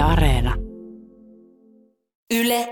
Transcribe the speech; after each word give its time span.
Yle 0.00 0.08
Areena. 0.12 0.54
Yle 2.34 2.68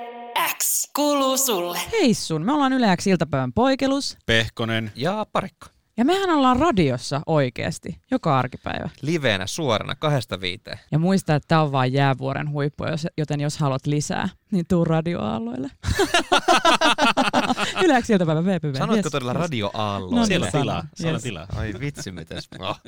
X 0.59 0.91
kuuluu 0.97 1.37
sulle. 1.37 1.79
Hei 1.93 2.15
sun, 2.15 2.43
me 2.45 2.53
ollaan 2.53 2.73
Yle 2.73 2.97
X 2.97 3.07
iltapäivän 3.07 3.53
poikelus. 3.53 4.17
Pehkonen. 4.27 4.93
Ja 4.97 5.27
parikko. 5.33 5.67
Ja 5.97 6.05
mehän 6.05 6.31
ollaan 6.31 6.57
radiossa 6.57 7.21
oikeasti, 7.27 7.99
joka 8.11 8.39
arkipäivä. 8.39 8.89
Liveenä 9.03 9.47
suorana 9.47 9.95
kahdesta 9.95 10.41
viiteen. 10.41 10.79
Ja 10.91 10.99
muista, 10.99 11.35
että 11.35 11.49
tämä 11.49 11.63
on 11.63 11.73
vain 11.73 11.93
jäävuoren 11.93 12.51
huippu, 12.51 12.85
jos- 12.87 13.07
joten 13.19 13.41
jos 13.41 13.59
haluat 13.59 13.87
lisää, 13.87 14.29
niin 14.53 14.65
tuu 14.69 14.85
radioaalloille. 14.85 15.71
Yle 17.85 18.03
X 18.03 18.11
iltapäivän 18.11 18.45
VPV. 18.47 18.75
Sanoitko 18.79 19.07
Yes, 19.07 19.13
todella 19.13 19.33
yes. 19.33 19.41
radioaallo? 19.41 20.17
No 20.17 20.27
Siellä 20.27 20.45
on 20.47 20.51
niin, 20.53 20.63
tilaa. 20.63 20.75
sanon. 20.81 20.91
Siellä 20.95 21.11
on 21.11 21.15
Yes. 21.15 21.23
tilaa. 21.23 21.47
Ai 21.57 21.75
vitsi, 21.81 22.13
mitäs. 22.13 22.49
Oh. 22.61 22.81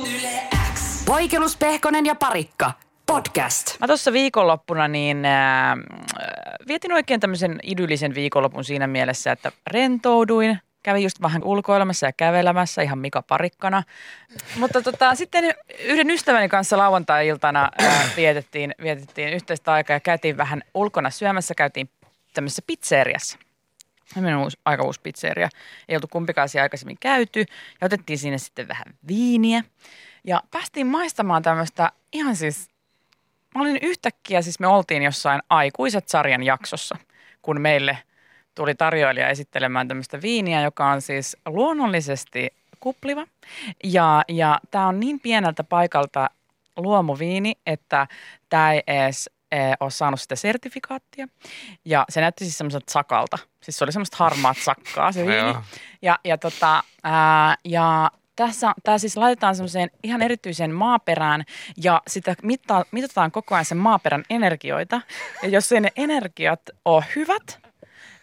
Yle 0.00 0.42
X. 0.74 1.04
Poikelus, 1.04 1.56
Pehkonen 1.56 2.06
ja 2.06 2.14
Parikka. 2.14 2.72
Podcast. 3.10 3.80
Mä 3.80 3.86
tuossa 3.86 4.12
viikonloppuna 4.12 4.88
niin 4.88 5.24
äh, 5.24 5.76
vietin 6.68 6.92
oikein 6.92 7.20
tämmöisen 7.20 7.60
idyllisen 7.62 8.14
viikonlopun 8.14 8.64
siinä 8.64 8.86
mielessä, 8.86 9.32
että 9.32 9.52
rentouduin. 9.66 10.58
Kävin 10.82 11.02
just 11.02 11.22
vähän 11.22 11.44
ulkoilemassa 11.44 12.06
ja 12.06 12.12
kävelemässä 12.12 12.82
ihan 12.82 12.98
Mika 12.98 13.22
Parikkana. 13.22 13.82
Mutta 14.56 14.82
tota, 14.82 15.14
sitten 15.14 15.54
yhden 15.84 16.10
ystäväni 16.10 16.48
kanssa 16.48 16.78
lauantai-iltana 16.78 17.70
äh, 17.82 18.16
vietettiin, 18.16 18.74
vietettiin 18.82 19.28
yhteistä 19.28 19.72
aikaa 19.72 19.96
ja 19.96 20.00
käytiin 20.00 20.36
vähän 20.36 20.62
ulkona 20.74 21.10
syömässä. 21.10 21.54
Käytiin 21.54 21.90
tämmöisessä 22.34 22.62
pizzeriassa. 22.66 23.38
Tämmöinen 24.14 24.38
uusi, 24.38 24.58
aika 24.64 24.82
uusi 24.82 25.00
pizzeria. 25.00 25.48
Ei 25.88 25.96
oltu 25.96 26.08
kumpikaan 26.08 26.48
siellä 26.48 26.62
aikaisemmin 26.62 26.98
käyty. 27.00 27.40
Ja 27.80 27.84
otettiin 27.84 28.18
sinne 28.18 28.38
sitten 28.38 28.68
vähän 28.68 28.86
viiniä. 29.08 29.64
Ja 30.24 30.42
päästiin 30.50 30.86
maistamaan 30.86 31.42
tämmöistä 31.42 31.92
ihan 32.12 32.36
siis 32.36 32.70
Mä 33.54 33.62
olin 33.62 33.78
yhtäkkiä, 33.82 34.42
siis 34.42 34.60
me 34.60 34.66
oltiin 34.66 35.02
jossain 35.02 35.40
Aikuiset-sarjan 35.50 36.42
jaksossa, 36.42 36.96
kun 37.42 37.60
meille 37.60 37.98
tuli 38.54 38.74
tarjoilija 38.74 39.28
esittelemään 39.28 39.88
tämmöistä 39.88 40.22
viiniä, 40.22 40.62
joka 40.62 40.90
on 40.90 41.02
siis 41.02 41.36
luonnollisesti 41.46 42.50
kupliva. 42.80 43.26
Ja, 43.84 44.24
ja 44.28 44.60
tämä 44.70 44.86
on 44.86 45.00
niin 45.00 45.20
pieneltä 45.20 45.64
paikalta 45.64 46.30
luomuviini, 46.76 47.54
että 47.66 48.06
tämä 48.48 48.72
ei 48.72 48.82
edes 48.86 49.30
eh, 49.52 49.76
ole 49.80 49.90
saanut 49.90 50.20
sitä 50.20 50.36
sertifikaattia. 50.36 51.28
Ja 51.84 52.04
se 52.08 52.20
näytti 52.20 52.44
siis 52.44 52.58
semmoiselta 52.58 52.92
sakalta. 52.92 53.38
Siis 53.62 53.76
se 53.76 53.84
oli 53.84 53.92
semmoista 53.92 54.16
harmaat 54.20 54.56
sakkaa 54.56 55.12
se 55.12 55.26
viini. 55.26 55.54
Ja, 56.02 56.18
ja, 56.24 56.38
tota, 56.38 56.82
ää, 57.04 57.56
ja 57.64 58.10
tässä, 58.46 58.74
tämä 58.82 58.98
siis 58.98 59.16
laitetaan 59.16 59.56
semmoiseen 59.56 59.90
ihan 60.02 60.22
erityiseen 60.22 60.74
maaperään 60.74 61.44
ja 61.82 62.02
sitä 62.08 62.34
mittaa, 62.42 62.84
mitataan 62.90 63.30
koko 63.30 63.54
ajan 63.54 63.64
sen 63.64 63.78
maaperän 63.78 64.24
energioita. 64.30 65.00
Ja 65.42 65.48
jos 65.48 65.70
ne 65.70 65.92
energiat 65.96 66.60
ole 66.84 67.04
hyvät, 67.16 67.58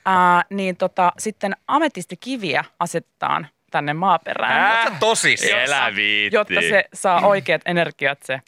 ää, 0.05 0.43
niin 0.49 0.77
tota, 0.77 1.11
sitten 1.17 1.55
ametistikiviä 1.67 2.63
asetetaan 2.79 3.47
tänne 3.71 3.93
maaperään. 3.93 4.61
Ää, 4.61 4.97
tosissaan. 4.99 5.61
Elä 5.61 5.95
viitti. 5.95 6.35
jotta 6.35 6.61
se 6.61 6.83
saa 6.93 7.27
oikeat 7.27 7.61
energiat 7.65 8.23
se 8.23 8.41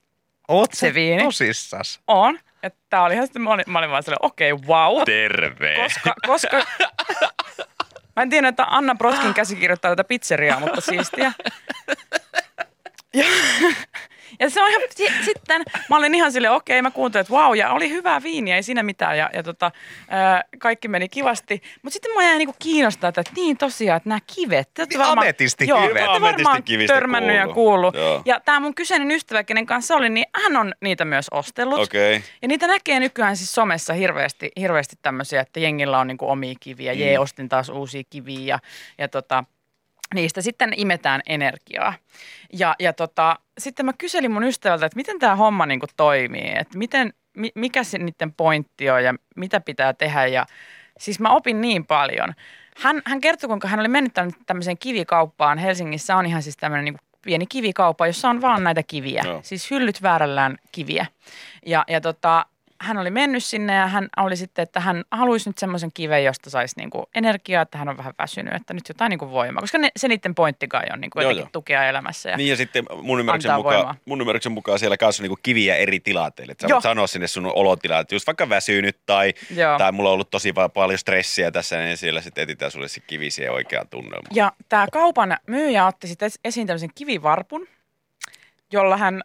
Oot 0.48 0.74
se 0.74 0.94
viini. 0.94 1.24
tosissas? 1.24 2.00
on. 2.08 2.40
Tää 2.90 3.04
oli 3.04 3.14
ihan 3.14 3.28
sitten, 3.28 3.42
mä 3.42 3.50
olin, 3.50 3.66
mä 3.68 3.80
olin 3.80 3.90
vaan 3.90 4.04
silleen, 4.04 4.26
okei, 4.26 4.52
okay, 4.52 4.68
wow. 4.68 5.04
Terve. 5.06 5.76
Koska, 5.76 6.14
koska 6.28 6.58
mä 8.20 8.24
en 8.24 8.30
tiedä, 8.30 8.48
että 8.48 8.66
Anna 8.70 8.96
Broskin 8.96 9.34
käsikirjoittaa 9.34 9.92
tätä 9.92 10.04
pizzeriaa, 10.04 10.60
mutta 10.60 10.82
siistiä. 10.82 11.32
Ja, 13.14 13.26
ja 14.40 14.50
se 14.50 14.62
on 14.62 14.70
ihan, 14.70 14.82
si- 14.96 15.26
sitten 15.26 15.64
mä 15.90 15.98
olin 15.98 16.16
ihan 16.16 16.32
silleen, 16.32 16.54
okei, 16.54 16.82
mä 16.82 16.92
kuuntelin, 16.92 17.22
että 17.22 17.34
vau, 17.34 17.54
ja 17.54 17.72
oli 17.72 17.90
hyvää 17.90 18.24
viiniä, 18.24 18.56
ei 18.56 18.64
siinä 18.64 18.84
mitään, 18.84 19.18
ja, 19.18 19.30
ja 19.34 19.44
tota, 19.44 19.72
ää, 20.10 20.44
kaikki 20.60 20.88
meni 20.88 21.10
kivasti. 21.10 21.62
Mutta 21.82 21.94
sitten 21.94 22.14
mä 22.16 22.24
jäin 22.24 22.38
niinku 22.38 22.56
kiinnostaa, 22.60 23.08
että 23.08 23.24
niin 23.36 23.58
tosiaan, 23.58 23.98
että 23.98 24.10
nämä 24.10 24.20
kivet. 24.36 24.70
te 24.74 24.86
Niin 24.90 25.02
ametistikivet. 25.02 25.70
Joo, 25.70 25.94
te 25.94 26.04
ootte 26.04 26.22
varmaan 26.22 26.64
törmännyt 26.88 27.36
ja 27.36 27.48
kuullut. 27.48 27.96
Joo. 27.96 28.22
Ja 28.26 28.40
tämä 28.40 28.60
mun 28.60 28.76
kyseinen 28.76 29.12
ystävä, 29.12 29.44
kenen 29.44 29.66
kanssa 29.66 29.96
oli, 29.96 30.10
niin 30.10 30.26
hän 30.44 30.58
on 30.58 30.74
niitä 30.82 31.06
myös 31.06 31.28
ostellut. 31.32 31.80
Okei. 31.80 32.16
Okay. 32.16 32.30
Ja 32.42 32.48
niitä 32.48 32.68
näkee 32.68 33.00
nykyään 33.00 33.38
siis 33.38 33.56
somessa 33.56 33.94
hirveästi, 33.94 34.52
hirveästi 34.60 34.96
tämmöisiä, 35.02 35.42
että 35.42 35.60
jengillä 35.60 36.00
on 36.00 36.08
niinku 36.08 36.30
omia 36.30 36.56
kiviä. 36.60 36.94
Mm. 36.94 37.00
Jee, 37.00 37.20
ostin 37.20 37.50
taas 37.50 37.70
uusia 37.70 38.04
kiviä 38.10 38.40
ja, 38.40 38.60
ja 38.98 39.08
tota, 39.08 39.44
niistä 40.16 40.42
sitten 40.42 40.74
imetään 40.76 41.22
energiaa. 41.26 41.94
Ja, 42.54 42.76
ja 42.80 42.94
tota, 42.94 43.40
sitten 43.58 43.86
mä 43.86 43.94
kyselin 43.94 44.32
mun 44.32 44.44
ystävältä, 44.44 44.86
että 44.86 44.96
miten 44.96 45.20
tämä 45.20 45.36
homma 45.36 45.66
niinku 45.66 45.88
toimii, 45.98 46.52
että 46.56 46.78
miten, 46.78 47.14
mi, 47.38 47.52
mikä 47.56 47.84
se 47.84 47.98
niiden 47.98 48.34
pointti 48.34 48.90
on 48.90 49.04
ja 49.04 49.14
mitä 49.36 49.60
pitää 49.60 49.94
tehdä. 49.94 50.28
Ja 50.28 50.46
siis 51.00 51.20
mä 51.20 51.30
opin 51.30 51.62
niin 51.62 51.86
paljon. 51.86 52.34
Hän, 52.78 53.02
hän 53.06 53.22
kertoi, 53.22 53.48
kuinka 53.48 53.68
hän 53.68 53.80
oli 53.80 53.88
mennyt 53.88 54.14
tämmöiseen 54.46 54.78
kivikauppaan. 54.78 55.58
Helsingissä 55.58 56.16
on 56.16 56.26
ihan 56.26 56.44
siis 56.44 56.58
tämmöinen 56.58 56.86
niinku 56.86 57.00
pieni 57.22 57.46
kivikauppa, 57.46 58.08
jossa 58.08 58.30
on 58.30 58.42
vaan 58.42 58.64
näitä 58.64 58.84
kiviä. 58.84 59.22
Joo. 59.26 59.40
Siis 59.44 59.72
hyllyt 59.72 60.02
väärällään 60.02 60.58
kiviä. 60.72 61.06
Ja, 61.66 61.86
ja 61.88 62.02
tota, 62.02 62.46
hän 62.82 62.98
oli 62.98 63.10
mennyt 63.12 63.44
sinne 63.44 63.74
ja 63.76 63.88
hän 63.88 64.10
oli 64.18 64.36
sitten, 64.38 64.64
että 64.64 64.80
hän 64.80 65.04
haluaisi 65.12 65.50
nyt 65.50 65.58
semmoisen 65.58 65.92
kiven, 65.94 66.24
josta 66.24 66.50
saisi 66.50 66.76
niinku 66.78 67.10
energiaa, 67.16 67.62
että 67.62 67.78
hän 67.78 67.90
on 67.90 67.98
vähän 67.98 68.14
väsynyt, 68.18 68.54
että 68.54 68.74
nyt 68.74 68.90
jotain 68.90 69.10
niinku 69.10 69.32
voimaa. 69.32 69.62
Koska 69.62 69.78
ne, 69.78 69.90
se 69.98 70.08
niiden 70.08 70.36
pointti 70.36 70.68
kai 70.68 70.84
on 70.94 71.02
niinku 71.02 71.20
Joo, 71.20 71.24
jotenkin 71.24 71.42
joo. 71.42 71.50
tukea 71.54 71.86
elämässä. 71.86 72.30
Ja, 72.30 72.38
Niin 72.38 72.50
ja 72.50 72.56
sitten 72.56 72.86
mun 73.02 73.20
ymmärryksen, 73.20 73.56
mukaan, 73.56 73.76
voimaa. 73.78 73.96
mun 74.06 74.22
ymmärryksen 74.22 74.52
mukaan 74.52 74.80
siellä 74.80 74.98
kanssa 74.98 75.22
on 75.22 75.24
niinku 75.24 75.40
kiviä 75.44 75.76
eri 75.76 76.00
tilanteille. 76.00 76.52
Että 76.52 76.68
sä 76.68 76.74
voit 76.74 76.84
sanoa 76.84 77.08
sinne 77.08 77.28
sun 77.28 77.46
olotilaan, 77.56 78.02
että 78.02 78.16
just 78.16 78.28
vaikka 78.28 78.50
väsynyt 78.50 78.98
tai, 79.06 79.34
Joo. 79.56 79.78
tai 79.78 79.92
mulla 79.92 80.10
on 80.10 80.14
ollut 80.14 80.30
tosi 80.30 80.54
paljon 80.74 81.00
stressiä 81.00 81.52
tässä, 81.52 81.78
niin 81.78 81.98
siellä 81.98 82.22
sitten 82.22 82.42
etsitään 82.42 82.72
sulle 82.72 82.88
se 82.88 83.00
kivi 83.00 83.30
siihen 83.30 83.54
oikeaan 83.54 83.88
tunnelmaan. 83.90 84.36
ja 84.36 84.52
tämä 84.70 84.88
kaupan 84.92 85.38
myyjä 85.48 85.86
otti 85.86 86.08
sitten 86.08 86.30
es- 86.32 86.40
esiin 86.46 86.68
tämmöisen 86.68 86.90
kivivarpun, 86.96 87.68
jolla 88.72 88.98
hän, 88.98 89.24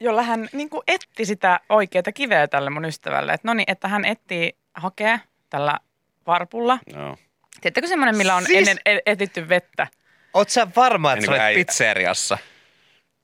jolla 0.00 0.22
hän 0.22 0.48
niin 0.52 0.70
kuin 0.70 0.82
etti 0.86 1.24
sitä 1.24 1.60
oikeaa 1.68 2.02
kiveä 2.14 2.48
tälle 2.48 2.70
mun 2.70 2.84
ystävälle. 2.84 3.32
Että 3.32 3.48
no 3.48 3.54
niin, 3.54 3.70
että 3.70 3.88
hän 3.88 4.04
etsii 4.04 4.52
hakea 4.74 5.18
tällä 5.50 5.78
varpulla. 6.26 6.78
Joo. 6.94 7.16
Tiedättekö 7.60 7.86
semmoinen, 7.88 8.16
millä 8.16 8.34
on 8.36 8.44
Siis- 8.46 8.58
ennen 8.58 8.78
e- 8.86 8.98
etitty 9.06 9.48
vettä? 9.48 9.86
Oot 10.34 10.48
sä 10.48 10.66
varma, 10.76 11.12
että 11.12 11.26
Niin 11.26 11.38
sä 11.38 11.44
olet 11.44 11.54
pizzeriassa? 11.54 12.38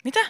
Mitä? 0.04 0.20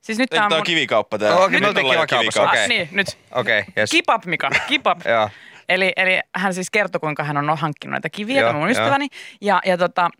Siis 0.00 0.18
nyt 0.18 0.30
Tämä 0.30 0.40
tämä 0.40 0.46
on 0.46 0.58
mun... 0.58 0.64
kivikauppa 0.64 1.18
tää. 1.18 1.36
Okei, 1.36 1.48
me 1.48 1.66
Nyt 1.66 1.68
oltiin 1.68 1.86
ollaan 1.86 2.06
kivikaupassa. 2.06 2.42
okei. 2.42 2.62
Ah, 2.62 2.68
niin, 2.68 2.88
nyt. 2.92 3.06
Okei, 3.32 3.60
okay, 3.60 3.72
yes. 3.78 3.90
Kipap, 3.90 4.24
Mika, 4.24 4.50
kipap. 4.68 4.98
Joo. 5.06 5.30
Eli, 5.68 5.92
eli 5.96 6.20
hän 6.34 6.54
siis 6.54 6.70
kertoi, 6.70 7.00
kuinka 7.00 7.24
hän 7.24 7.36
on 7.50 7.58
hankkinut 7.58 7.92
näitä 7.92 8.08
kiviä, 8.08 8.40
tämä 8.40 8.52
mun 8.58 8.70
ystäväni. 8.70 9.08
Ja, 9.40 9.60
ja, 9.64 9.78
tota, 9.78 10.10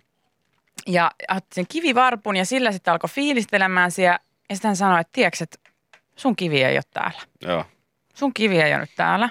ja 0.86 1.10
otti 1.30 1.54
sen 1.54 1.66
kivivarpun 1.68 2.36
ja 2.36 2.44
sillä 2.44 2.72
sitten 2.72 2.92
alkoi 2.92 3.10
fiilistelemään 3.10 3.90
siellä. 3.90 4.18
Ja 4.48 4.56
sitten 4.56 4.68
hän 4.68 4.76
sanoi, 4.76 5.00
että 5.00 5.10
tiedätkö, 5.12 5.44
että 5.44 5.70
sun 6.16 6.36
kivi 6.36 6.64
ei 6.64 6.76
ole 6.76 6.82
täällä. 6.94 7.20
Joo. 7.42 7.64
Sun 8.14 8.34
kivi 8.34 8.60
ei 8.60 8.72
ole 8.72 8.80
nyt 8.80 8.90
täällä. 8.96 9.28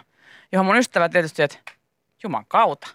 Johon 0.51 0.65
mun 0.65 0.77
ystävä 0.77 1.09
tietysti, 1.09 1.43
että 1.43 1.57
juman 2.23 2.45
kautta. 2.47 2.87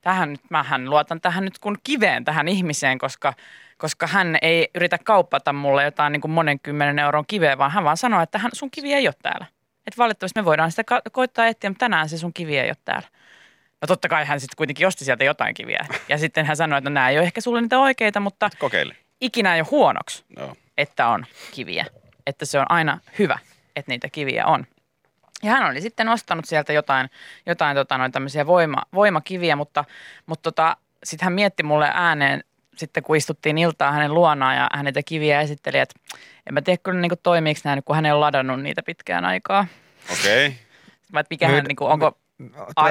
Tähän 0.00 0.30
nyt, 0.30 0.50
mähän 0.50 0.90
luotan 0.90 1.20
tähän 1.20 1.44
nyt 1.44 1.58
kun 1.58 1.78
kiveen 1.84 2.24
tähän 2.24 2.48
ihmiseen, 2.48 2.98
koska, 2.98 3.32
koska 3.78 4.06
hän 4.06 4.38
ei 4.42 4.68
yritä 4.74 4.98
kauppata 5.04 5.52
mulle 5.52 5.84
jotain 5.84 6.12
niin 6.12 6.20
kuin 6.20 6.30
monen 6.32 6.60
kymmenen 6.60 6.98
euron 6.98 7.24
kiveä, 7.26 7.58
vaan 7.58 7.70
hän 7.70 7.84
vaan 7.84 7.96
sanoo, 7.96 8.22
että 8.22 8.38
hän, 8.38 8.50
sun 8.54 8.70
kivi 8.70 8.92
ei 8.94 9.08
ole 9.08 9.14
täällä. 9.22 9.46
Että 9.86 9.98
valitettavasti 9.98 10.40
me 10.40 10.44
voidaan 10.44 10.70
sitä 10.70 10.82
koittaa 11.12 11.46
etsiä, 11.46 11.70
mutta 11.70 11.84
tänään 11.84 12.08
se 12.08 12.18
sun 12.18 12.32
kivi 12.32 12.58
ei 12.58 12.68
ole 12.68 12.76
täällä. 12.84 13.08
No 13.80 13.86
totta 13.86 14.08
kai 14.08 14.24
hän 14.24 14.40
sitten 14.40 14.56
kuitenkin 14.56 14.86
osti 14.86 15.04
sieltä 15.04 15.24
jotain 15.24 15.54
kiviä. 15.54 15.86
Ja 16.08 16.18
sitten 16.18 16.46
hän 16.46 16.56
sanoi, 16.56 16.78
että 16.78 16.90
no 16.90 16.94
nämä 16.94 17.10
ei 17.10 17.18
ole 17.18 17.24
ehkä 17.26 17.40
sulle 17.40 17.60
niitä 17.60 17.78
oikeita, 17.78 18.20
mutta 18.20 18.50
Kokeile. 18.58 18.96
ikinä 19.20 19.54
ei 19.54 19.60
ole 19.60 19.68
huonoksi, 19.70 20.24
Joo. 20.36 20.56
Että 20.78 21.08
on 21.08 21.26
kiviä. 21.52 21.86
Että 22.26 22.44
se 22.44 22.58
on 22.58 22.66
aina 22.68 22.98
hyvä, 23.18 23.38
että 23.76 23.92
niitä 23.92 24.08
kiviä 24.08 24.46
on. 24.46 24.66
Ja 25.42 25.50
hän 25.50 25.70
oli 25.70 25.80
sitten 25.80 26.08
ostanut 26.08 26.44
sieltä 26.44 26.72
jotain, 26.72 27.10
jotain 27.46 27.76
tota, 27.76 27.98
noin 27.98 28.12
tämmöisiä 28.12 28.46
voima, 28.46 28.82
voimakiviä, 28.94 29.56
mutta, 29.56 29.84
mutta 30.26 30.42
tota, 30.42 30.76
sitten 31.04 31.26
hän 31.26 31.32
mietti 31.32 31.62
mulle 31.62 31.90
ääneen, 31.94 32.44
sitten 32.76 33.02
kun 33.02 33.16
istuttiin 33.16 33.58
iltaa 33.58 33.92
hänen 33.92 34.14
luonaan 34.14 34.56
ja 34.56 34.68
hän 34.74 34.84
niitä 34.84 35.02
kiviä 35.02 35.40
esitteli, 35.40 35.78
että 35.78 36.00
en 36.46 36.54
mä 36.54 36.62
tiedä 36.62 36.78
kyllä 36.82 37.00
niin 37.00 37.12
toimiiko 37.22 37.60
nämä, 37.64 37.82
kun 37.82 37.96
hän 37.96 38.06
ei 38.06 38.12
ole 38.12 38.20
ladannut 38.20 38.62
niitä 38.62 38.82
pitkään 38.82 39.24
aikaa. 39.24 39.66
Okei. 40.12 40.46
Okay. 40.46 40.58
Mä, 41.12 41.20
että 41.20 41.32
mikä 41.34 41.48
hän, 41.48 41.64
niin 41.64 41.76
kuin, 41.76 41.90
onko 41.90 42.18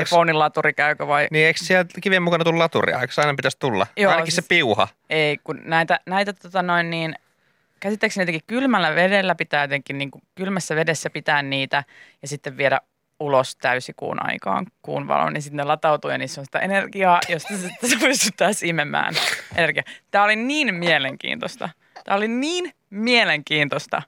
iPhonein 0.01 0.39
laturi 0.39 0.73
käykö 0.73 1.07
vai 1.07 1.27
Niin 1.31 1.47
eikö 1.47 1.59
siellä 1.63 1.85
kivien 2.01 2.23
mukana 2.23 2.43
tulla 2.43 2.59
laturia? 2.59 3.01
Eikö 3.01 3.13
se 3.13 3.21
aina 3.21 3.33
pitäisi 3.35 3.57
tulla? 3.59 3.87
Joo, 3.97 4.11
Ainakin 4.11 4.31
siis- 4.31 4.45
se 4.45 4.49
piuha. 4.49 4.87
ei, 5.09 5.37
kun 5.43 5.61
näitä, 5.65 5.99
näitä 6.05 6.33
tota 6.33 6.61
noin 6.61 6.89
niin, 6.89 7.15
käsittääkseni 7.83 8.21
jotenkin 8.21 8.47
kylmällä 8.47 8.95
vedellä 8.95 9.35
pitää 9.35 9.63
jotenkin, 9.63 9.97
niin 9.97 10.11
kuin 10.11 10.21
kylmässä 10.35 10.75
vedessä 10.75 11.09
pitää 11.09 11.41
niitä 11.41 11.83
ja 12.21 12.27
sitten 12.27 12.57
viedä 12.57 12.81
ulos 13.19 13.55
täysikuun 13.55 14.25
aikaan 14.25 14.65
kuun 14.81 15.07
valon, 15.07 15.33
niin 15.33 15.41
sitten 15.41 15.57
ne 15.57 15.63
latautuu 15.63 16.11
ja 16.11 16.17
niissä 16.17 16.41
on 16.41 16.45
sitä 16.45 16.59
energiaa, 16.59 17.19
josta 17.29 17.57
sitten 17.57 17.89
se 17.89 17.95
pystyttäisiin 17.99 18.69
imemään 18.69 19.13
energiaa. 19.55 19.83
Tämä 20.11 20.23
oli 20.23 20.35
niin 20.35 20.75
mielenkiintoista. 20.75 21.69
Tämä 22.03 22.17
oli 22.17 22.27
niin 22.27 22.71
mielenkiintoista. 22.89 24.01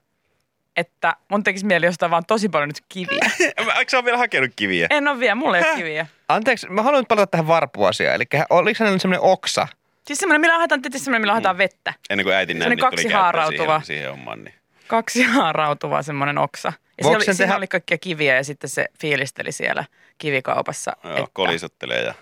että 0.76 1.16
mun 1.30 1.42
tekisi 1.42 1.66
mieli 1.66 1.88
ostaa 1.88 2.10
vaan 2.10 2.24
tosi 2.26 2.48
paljon 2.48 2.68
nyt 2.68 2.82
kiviä. 2.88 3.30
Eikö 3.78 3.90
sä 3.90 3.96
ole 3.96 4.04
vielä 4.04 4.18
hakenut 4.18 4.50
kiviä? 4.56 4.86
En 4.90 5.08
ole 5.08 5.20
vielä, 5.20 5.34
mulla 5.34 5.58
ei 5.58 5.64
ole 5.64 5.76
kiviä. 5.76 6.06
Anteeksi, 6.28 6.68
mä 6.68 6.82
haluan 6.82 7.00
nyt 7.00 7.08
palata 7.08 7.26
tähän 7.26 7.46
varpuasiaan. 7.46 8.14
Eli 8.14 8.24
oliko 8.50 8.76
hänellä 8.80 8.98
semmoinen 8.98 9.22
oksa? 9.22 9.68
Siis 10.06 10.18
semmoinen, 10.18 10.40
millä 10.40 10.56
haetaan, 10.56 10.82
tietysti 10.82 11.04
semmoinen, 11.04 11.22
millä 11.22 11.32
haetaan 11.32 11.58
vettä. 11.58 11.94
Ennen 12.10 12.24
kuin 12.24 12.34
äiti 12.36 12.54
näin, 12.54 12.62
Semmoinen 12.62 12.76
niin 12.76 12.90
tuli 12.90 13.02
kaksi 13.02 13.08
haarautuva. 13.14 13.80
siihen, 13.80 13.84
siihen 13.86 14.10
hommaan. 14.10 14.44
Niin. 14.44 14.54
Kaksi 14.86 15.22
haarautuva 15.22 16.02
semmoinen 16.02 16.38
oksa. 16.38 16.68
Ja 16.68 17.04
Voiko 17.04 17.20
siellä 17.20 17.32
oli, 17.32 17.36
tehdä- 17.38 17.56
oli 17.56 17.66
kaikkia 17.66 17.98
kiviä 17.98 18.36
ja 18.36 18.44
sitten 18.44 18.70
se 18.70 18.86
fiilisteli 19.00 19.52
siellä 19.52 19.84
kivikaupassa, 20.18 20.92
Joo, 21.04 21.12
että, 21.16 21.30
kolisuttelee 21.32 22.02
ja 22.02 22.14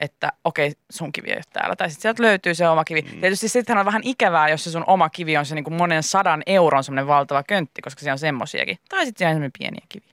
että 0.00 0.32
okei, 0.44 0.72
sun 0.90 1.12
kivi 1.12 1.28
ei 1.28 1.34
ole 1.36 1.42
täällä. 1.52 1.76
Tai 1.76 1.88
sitten 1.90 2.02
sieltä 2.02 2.22
löytyy 2.22 2.54
se 2.54 2.68
oma 2.68 2.84
kivi. 2.84 3.02
Mm. 3.02 3.20
Tietysti 3.20 3.48
sittenhän 3.48 3.80
on 3.80 3.86
vähän 3.86 4.02
ikävää, 4.04 4.48
jos 4.48 4.64
se 4.64 4.70
sun 4.70 4.84
oma 4.86 5.10
kivi 5.10 5.36
on 5.36 5.46
se 5.46 5.54
niin 5.54 5.64
kuin 5.64 5.74
monen 5.74 6.02
sadan 6.02 6.42
euron 6.46 6.84
semmoinen 6.84 7.06
valtava 7.06 7.42
köntti, 7.42 7.82
koska 7.82 8.00
siellä 8.00 8.14
on 8.14 8.18
semmosiakin. 8.18 8.78
Tai 8.88 9.06
sitten 9.06 9.18
siellä 9.18 9.30
on 9.30 9.34
semmoinen 9.34 9.52
pieniä 9.58 9.86
kiviä. 9.88 10.10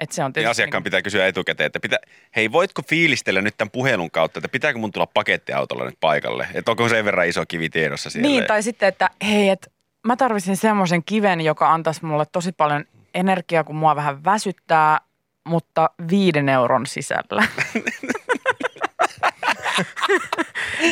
Et 0.00 0.12
se 0.12 0.24
on 0.24 0.28
Ja 0.28 0.32
tietysti 0.32 0.50
asiakkaan 0.50 0.80
niin 0.80 0.84
pitää 0.84 1.02
kysyä 1.02 1.26
etukäteen, 1.26 1.66
että 1.66 1.80
pitää, 1.80 1.98
hei 2.36 2.52
voitko 2.52 2.82
fiilistellä 2.88 3.42
nyt 3.42 3.56
tämän 3.56 3.70
puhelun 3.70 4.10
kautta, 4.10 4.38
että 4.38 4.48
pitääkö 4.48 4.78
mun 4.78 4.92
tulla 4.92 5.06
pakettiautolla 5.06 5.84
nyt 5.84 5.96
paikalle? 6.00 6.48
Että 6.54 6.70
onko 6.70 6.88
sen 6.88 7.04
verran 7.04 7.28
iso 7.28 7.46
kivi 7.48 7.68
tiedossa 7.68 8.10
siellä? 8.10 8.28
Niin, 8.28 8.44
tai 8.46 8.62
sitten, 8.62 8.88
että 8.88 9.10
hei, 9.22 9.48
et 9.48 9.72
mä 10.06 10.16
tarvitsin 10.16 10.56
semmoisen 10.56 11.04
kiven, 11.04 11.40
joka 11.40 11.72
antaisi 11.72 12.04
mulle 12.04 12.26
tosi 12.32 12.52
paljon 12.52 12.84
energiaa, 13.14 13.64
kun 13.64 13.76
mua 13.76 13.96
vähän 13.96 14.24
väsyttää, 14.24 15.00
mutta 15.44 15.90
viiden 16.10 16.48
euron 16.48 16.86
sisällä. 16.86 17.44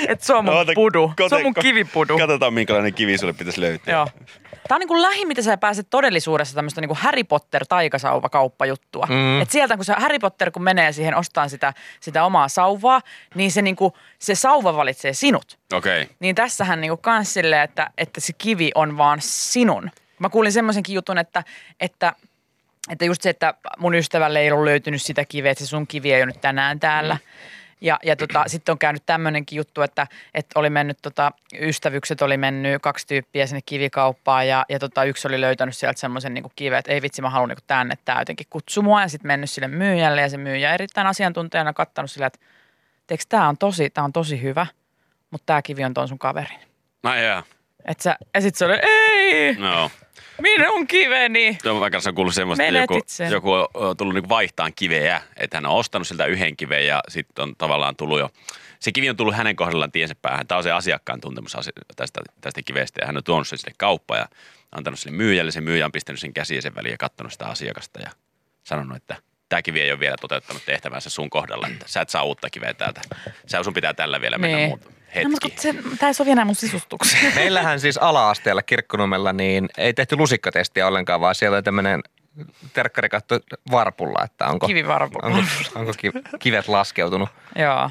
Et 0.09 0.21
se 0.23 0.35
on 0.35 0.45
mun 0.45 0.55
Oota, 0.55 0.73
pudu. 0.75 1.13
kote- 1.21 1.29
se 1.29 1.35
on 1.37 1.43
mun 1.43 1.55
kivipudu. 1.55 2.19
Katsotaan, 2.19 2.55
minkälainen 2.55 2.95
kivi 2.95 3.19
sulle 3.19 3.33
pitäisi 3.33 3.61
löytää. 3.61 3.95
Joo. 3.95 4.09
Tämä 4.69 4.77
on 4.77 4.81
niin 4.81 4.89
kuin 4.89 5.03
lähin, 5.03 5.29
mitä 5.29 5.43
sä 5.43 5.57
pääset 5.57 5.87
todellisuudessa 5.91 6.55
tämmöistä 6.55 6.81
niin 6.81 6.89
kuin 6.89 6.99
Harry 6.99 7.25
Potter 7.25 7.65
taikasauva-kauppajuttua. 7.69 9.07
Mm. 9.09 9.15
Mm. 9.15 9.43
Et 9.43 9.51
sieltä 9.51 9.77
kun 9.77 9.85
se 9.85 9.95
Harry 9.97 10.19
Potter 10.19 10.51
kun 10.51 10.63
menee 10.63 10.93
siihen 10.93 11.15
ostaan 11.15 11.51
sitä, 11.51 11.73
sitä 12.01 12.25
omaa 12.25 12.49
sauvaa, 12.49 13.03
niin 13.35 13.53
se, 13.53 13.63
niin 13.63 13.77
kuin, 13.77 13.93
se 14.19 14.35
sauva 14.35 14.77
valitsee 14.77 15.13
sinut. 15.13 15.59
Okei. 15.73 16.03
Okay. 16.03 16.15
Niin 16.21 16.35
tässähän 16.35 16.81
niinku 16.81 16.97
kans 16.97 17.35
silleen, 17.35 17.63
että, 17.63 17.91
että 17.99 18.21
se 18.21 18.33
kivi 18.33 18.71
on 18.75 18.97
vaan 18.97 19.19
sinun. 19.23 19.91
Mä 20.19 20.29
kuulin 20.29 20.53
semmoisenkin 20.53 20.95
jutun, 20.95 21.19
että, 21.19 21.45
että, 21.81 22.13
että 22.91 23.05
just 23.05 23.23
se, 23.23 23.31
että 23.31 23.55
mun 23.79 23.95
ystävälle 23.95 24.41
ei 24.41 24.53
ollut 24.53 24.65
löytynyt 24.65 25.03
sitä 25.03 25.25
kiveä, 25.25 25.53
että 25.53 25.65
se 25.65 25.69
sun 25.69 25.87
kivi 25.87 26.13
ei 26.13 26.23
ole 26.23 26.27
nyt 26.27 26.41
tänään 26.41 26.81
täällä. 26.81 27.17
Ja, 27.81 27.99
ja 28.03 28.17
tota, 28.17 28.45
sitten 28.53 28.73
on 28.73 28.79
käynyt 28.79 29.03
tämmöinenkin 29.07 29.57
juttu, 29.57 29.83
että, 29.83 30.07
että 30.35 30.59
oli 30.59 30.71
mennyt, 30.71 30.99
tota, 31.03 31.33
ystävykset 31.61 32.23
oli 32.23 32.37
mennyt 32.37 32.83
kaksi 32.83 33.07
tyyppiä 33.07 33.47
sinne 33.47 33.61
kivikauppaan 33.67 34.49
ja, 34.49 34.65
ja 34.69 34.79
tota, 34.79 35.05
yksi 35.05 35.29
oli 35.29 35.41
löytänyt 35.41 35.77
sieltä 35.77 36.01
semmoisen 36.01 36.35
niin 36.35 36.45
kiven, 36.57 36.79
että 36.79 36.93
ei 36.93 37.03
vitsi 37.03 37.23
mä 37.23 37.31
haluan 37.31 37.49
niin 37.49 37.59
tänne, 37.67 37.93
että 37.93 38.05
tämä 38.05 38.21
jotenkin 38.21 38.47
kutsuu 38.51 38.83
mua 38.83 39.03
ja 39.03 39.09
sitten 39.09 39.27
mennyt 39.27 39.51
sille 39.51 39.69
myyjälle 39.69 40.21
ja 40.21 40.29
se 40.29 40.37
myyjä 40.37 40.75
erittäin 40.75 41.07
asiantuntijana 41.07 41.73
kattanut 41.73 42.11
sillä, 42.11 42.27
että 42.27 42.39
teekö 43.07 43.25
tämä 43.29 43.49
on 43.49 43.59
tosi, 43.59 43.91
tää 43.91 44.05
on 44.05 44.13
tosi 44.13 44.43
hyvä, 44.43 44.67
mutta 45.31 45.47
tämä 45.47 45.63
kivi 45.63 45.85
on 45.85 45.95
ton 45.95 46.09
sun 46.09 46.19
kaverin. 46.19 46.59
No 47.03 47.15
jaa. 47.15 47.43
Et 47.85 48.01
sä, 48.01 48.17
ja 48.35 48.41
sit 48.41 48.55
se 48.55 48.65
oli, 48.65 48.79
ei, 48.83 49.55
No. 49.55 49.91
Minun 50.43 50.87
kiveni. 50.87 51.59
Joo, 51.65 51.81
mä 51.81 51.91
kanssa 51.91 52.11
on 52.11 52.15
kuullut 52.15 52.35
semmoista, 52.35 52.65
että 52.65 52.79
joku, 52.79 53.01
sen. 53.07 53.33
joku 53.33 53.53
on 53.53 53.69
on 53.75 53.97
tullut 53.97 54.15
niinku 54.15 54.29
vaihtaan 54.29 54.73
kiveä, 54.77 55.23
että 55.37 55.57
hän 55.57 55.67
on 55.67 55.77
ostanut 55.77 56.09
siltä 56.09 56.27
yhden 56.27 56.57
kiven 56.57 56.87
ja 56.87 57.03
sitten 57.09 57.43
on 57.43 57.57
tavallaan 57.57 57.97
tullut 57.97 58.19
jo, 58.19 58.31
se 58.81 58.93
kivi 58.93 59.11
on 59.11 59.17
tullut 59.17 59.35
hänen 59.35 59.57
kohdallaan 59.57 59.93
tiensä 59.93 60.15
päähän. 60.23 60.47
Tämä 60.47 60.57
on 60.57 60.63
se 60.63 60.73
asiakkaan 60.73 61.21
tuntemus 61.21 61.57
tästä, 61.97 62.21
tästä 62.41 62.63
kivestä 62.63 63.01
ja 63.03 63.07
hän 63.07 63.17
on 63.17 63.25
tuonut 63.25 63.49
sen 63.49 63.59
sinne 63.59 63.75
kauppaan 63.79 64.21
ja 64.21 64.29
antanut 64.73 64.99
sille 64.99 65.17
myyjälle. 65.17 65.51
Se 65.51 65.61
myyjä 65.61 65.85
on 65.85 65.93
pistänyt 65.93 66.21
sen 66.21 66.33
käsiä 66.33 66.61
sen 66.61 66.75
väliin 66.75 66.93
ja 66.93 66.99
katsonut 66.99 67.33
sitä 67.33 67.47
asiakasta 67.47 68.01
ja 68.01 68.11
sanonut, 68.65 68.97
että 68.97 69.17
tämä 69.49 69.63
kivi 69.63 69.81
ei 69.81 69.93
ole 69.93 70.01
vielä 70.01 70.17
toteuttanut 70.21 70.63
tehtävänsä 70.67 71.11
sun 71.11 71.31
kohdalla, 71.31 71.69
että 71.69 71.85
sä 71.89 72.01
et 72.01 72.09
saa 72.09 72.23
uutta 72.23 72.51
kiveä 72.51 72.75
täältä. 72.75 73.01
Sä 73.47 73.63
sun 73.63 73.75
pitää 73.75 73.95
tällä 73.95 74.21
vielä 74.21 74.39
mennä 74.39 74.57
Niin. 74.59 74.81
Muut 75.15 75.25
No, 75.25 75.31
hetki. 75.39 75.47
mutta 75.49 75.63
se, 75.63 75.75
tää 75.99 76.07
ei 76.09 76.15
sovi 76.15 76.31
enää 76.31 76.45
mun 76.45 76.55
sisustukseen. 76.55 77.35
Meillähän 77.35 77.81
siis 77.81 77.99
ala-asteella 77.99 78.63
kirkkonummella 78.63 79.33
niin 79.33 79.69
ei 79.79 79.95
tehty 79.95 80.17
lusikkatestiä 80.17 80.87
ollenkaan, 80.87 81.21
vaan 81.21 81.35
siellä 81.35 81.55
oli 81.57 81.63
tämmöinen 81.63 82.01
terkkari 82.73 83.09
katto 83.09 83.41
varpulla, 83.71 84.25
että 84.25 84.47
onko, 84.47 84.67
Kivivarpulla. 84.67 85.27
onko, 85.27 85.41
onko 85.75 85.93
ki- 85.99 86.13
kivet 86.39 86.69
laskeutunut. 86.69 87.29
Joo. 87.59 87.91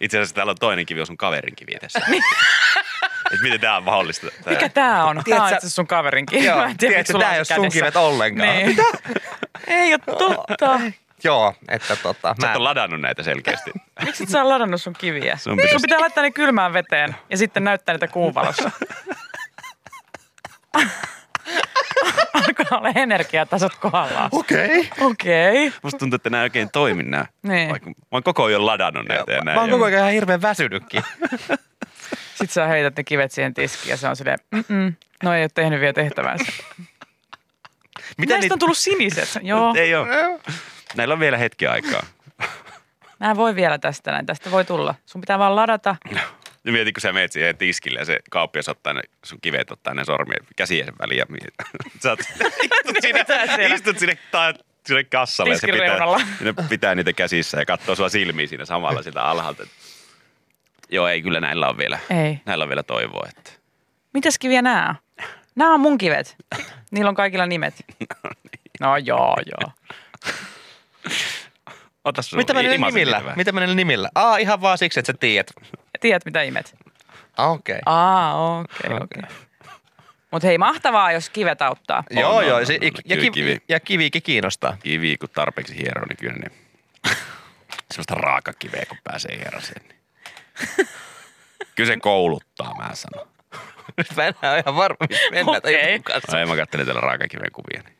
Itse 0.00 0.18
asiassa 0.18 0.34
täällä 0.34 0.50
on 0.50 0.56
toinen 0.60 0.86
kivi, 0.86 1.00
on 1.00 1.06
sun 1.06 1.16
kaverin 1.16 1.56
kivi 1.56 1.72
tässä. 1.80 2.00
Et 3.34 3.40
miten 3.42 3.60
tämä 3.60 3.76
on 3.76 3.82
mahdollista? 3.84 4.26
Tää- 4.44 4.52
Mikä 4.54 4.68
tää 4.68 5.04
on? 5.04 5.22
Tää 5.30 5.42
on 5.42 5.54
itse 5.54 5.70
sun 5.70 5.86
kaverinkin. 5.86 6.44
Joo, 6.44 6.56
Mä 6.56 6.64
en 6.66 6.76
tiedä, 6.76 6.92
tiedätkö, 6.92 7.16
on 7.16 7.22
ei 7.34 7.38
ole 7.38 7.44
sun 7.44 7.70
kivet 7.70 7.96
ollenkaan. 7.96 8.48
Niin. 8.56 8.76
ei 9.66 9.94
ole 9.94 10.00
totta. 10.18 10.80
Joo, 11.24 11.54
että 11.68 11.96
tota, 11.96 12.34
Sä 12.40 12.46
mä, 12.46 12.50
et 12.52 12.56
ole 12.56 12.64
ladannut 12.64 13.00
näitä 13.00 13.22
selkeästi. 13.22 13.70
Miksi 14.04 14.22
et 14.22 14.28
sä 14.28 14.40
ole 14.42 14.48
ladannut 14.48 14.82
sun 14.82 14.92
kiviä? 14.98 15.36
Sun 15.36 15.56
pitäisi- 15.56 15.72
sun 15.72 15.82
pitää 15.82 16.00
laittaa 16.00 16.22
ne 16.22 16.30
kylmään 16.30 16.72
veteen 16.72 17.16
ja 17.30 17.36
sitten 17.36 17.64
näyttää 17.64 17.94
niitä 17.94 18.08
kuuvalossa. 18.08 18.70
Alkaa 22.34 22.78
olla 22.78 22.88
energiatasot 22.94 23.74
kohdallaan. 23.74 24.28
Okei. 24.32 24.88
Okei. 25.00 25.66
Okay. 25.66 25.78
Musta 25.82 25.98
tuntuu, 25.98 26.16
että 26.16 26.30
nämä 26.30 26.42
ei 26.42 26.46
oikein 26.46 26.70
toimi 26.72 27.02
nämä. 27.02 27.26
Niin. 27.42 27.70
Vaikka 27.70 27.90
mä 27.90 27.94
oon 28.10 28.22
koko 28.22 28.44
ajan 28.44 28.66
ladannut 28.66 29.08
näitä. 29.08 29.32
Ja 29.32 29.38
Mä 29.38 29.44
näin. 29.44 29.58
oon 29.58 29.70
koko 29.70 29.84
ajan 29.84 29.98
ihan 29.98 30.12
hirveän 30.12 30.42
väsynytkin. 30.42 31.02
Sitten 32.38 32.48
sä 32.48 32.66
heität 32.66 32.96
ne 32.96 33.04
kivet 33.04 33.32
siihen 33.32 33.54
tiskiin 33.54 33.90
ja 33.90 33.96
se 33.96 34.08
on 34.08 34.16
silleen, 34.16 34.38
Mm-mm, 34.50 34.94
no 35.22 35.34
ei 35.34 35.42
ole 35.42 35.50
tehnyt 35.54 35.80
vielä 35.80 35.92
tehtävänsä. 35.92 36.44
Mitä 38.18 38.34
Näistä 38.34 38.54
on 38.54 38.58
tullut 38.58 38.78
siniset. 38.78 39.28
Joo, 39.42 39.74
Ei 39.76 39.94
ole. 39.94 40.08
Näillä 40.96 41.12
on 41.12 41.20
vielä 41.20 41.36
hetki 41.36 41.66
aikaa. 41.66 42.02
nämä 43.20 43.36
voi 43.36 43.54
vielä 43.54 43.78
tästä 43.78 44.12
näin. 44.12 44.26
Tästä 44.26 44.50
voi 44.50 44.64
tulla. 44.64 44.94
Sun 45.06 45.20
pitää 45.20 45.38
vaan 45.38 45.56
ladata. 45.56 45.96
Ja 46.64 46.72
mieti, 46.72 46.92
kun 46.92 47.00
sä 47.00 47.12
meet 47.12 47.32
siihen 47.32 47.56
tiskille 47.56 47.98
ja 47.98 48.04
se 48.04 48.18
kauppias 48.30 48.68
ottaa 48.68 48.92
ne, 48.92 49.00
sun 49.24 49.38
kivet 49.40 49.70
ottaa 49.70 49.94
ne 49.94 50.04
sormien 50.04 50.46
käsien 50.56 50.92
väliin 50.98 51.18
ja 51.18 51.26
miet. 51.28 51.54
sä 52.02 52.10
oot, 52.10 52.20
istut, 52.20 52.96
siellä. 53.02 53.74
istut 53.74 53.98
sinne, 53.98 54.18
ta, 54.30 54.54
sinne 54.86 55.04
kassalle 55.04 55.54
ja 55.54 55.58
se 55.58 55.66
pitää, 55.66 55.98
ne 56.40 56.54
pitää 56.68 56.94
niitä 56.94 57.12
käsissä 57.12 57.58
ja 57.58 57.66
katsoo 57.66 57.94
sua 57.94 58.08
silmiin 58.08 58.48
siinä 58.48 58.64
samalla 58.64 59.02
sitä 59.02 59.22
alhaalta. 59.22 59.66
Joo, 60.90 61.08
ei 61.08 61.22
kyllä 61.22 61.40
näillä 61.40 61.68
on 61.68 61.78
vielä, 61.78 61.98
Ei. 62.10 62.40
näillä 62.46 62.62
on 62.62 62.68
vielä 62.68 62.82
toivoa. 62.82 63.28
Että. 63.36 63.50
Mitäs 64.14 64.38
kiviä 64.38 64.62
nämä 64.62 64.88
on? 64.88 65.24
Nämä 65.54 65.74
on 65.74 65.80
mun 65.80 65.98
kivet. 65.98 66.36
Niillä 66.90 67.08
on 67.08 67.14
kaikilla 67.14 67.46
nimet. 67.46 67.74
No 68.80 68.96
joo, 68.96 69.36
joo. 69.46 69.72
Ota 72.04 72.22
sun 72.22 72.36
Mitä 72.36 72.60
imasen 72.60 72.94
nimillä? 72.94 73.32
Mitä 73.36 73.52
niillä 73.52 73.74
nimillä? 73.74 74.10
Aa, 74.14 74.36
ihan 74.36 74.60
vaan 74.60 74.78
siksi, 74.78 75.00
että 75.00 75.12
sä 75.12 75.18
tiedät. 75.20 75.50
Tiedät 76.00 76.24
mitä 76.24 76.42
imet? 76.42 76.76
Ah, 77.36 77.50
Okei. 77.50 77.72
Okay. 77.72 77.82
Aa, 77.94 78.58
okei, 78.58 78.76
okay, 78.86 78.96
okei. 78.96 79.22
Okay. 79.22 79.36
Mutta 80.30 80.48
hei, 80.48 80.58
mahtavaa, 80.58 81.12
jos 81.12 81.30
kivet 81.30 81.62
auttaa. 81.62 82.04
Joo, 82.10 82.36
on, 82.36 82.46
joo. 82.46 82.58
on, 82.58 82.66
se, 82.66 82.78
on, 82.82 82.86
ja, 82.86 82.90
ja, 83.04 83.16
kivi, 83.16 83.30
kivi. 83.30 83.58
ja 83.68 83.80
kivikin 83.80 84.22
kiinnostaa. 84.22 84.76
Kivi, 84.82 85.16
kun 85.16 85.28
tarpeeksi 85.34 85.76
hieroo, 85.76 86.04
niin 86.08 86.16
kyllä 86.16 86.34
niin. 86.34 86.52
Semmoista 87.90 88.14
raakakiveä, 88.14 88.86
kun 88.88 88.98
pääsee 89.04 89.36
hieroseen. 89.36 89.82
Niin. 89.88 89.98
Kyllä 91.74 91.88
se 91.88 91.96
kouluttaa, 91.96 92.74
mä 92.74 92.90
sanon. 92.94 93.28
Nyt 93.96 94.06
mä 94.16 94.26
en 94.26 94.34
ole 94.42 94.58
ihan 94.58 94.76
varma, 94.76 95.06
missä 95.08 95.30
mennään 95.30 95.56
Okei. 95.56 95.96
okay. 95.96 96.20
No, 96.32 96.38
ei 96.38 96.46
mä 96.46 96.56
kattelin 96.56 96.86
täällä 96.86 97.00
raakakiven 97.00 97.52
kuvia. 97.52 97.82
Niin. 97.84 97.97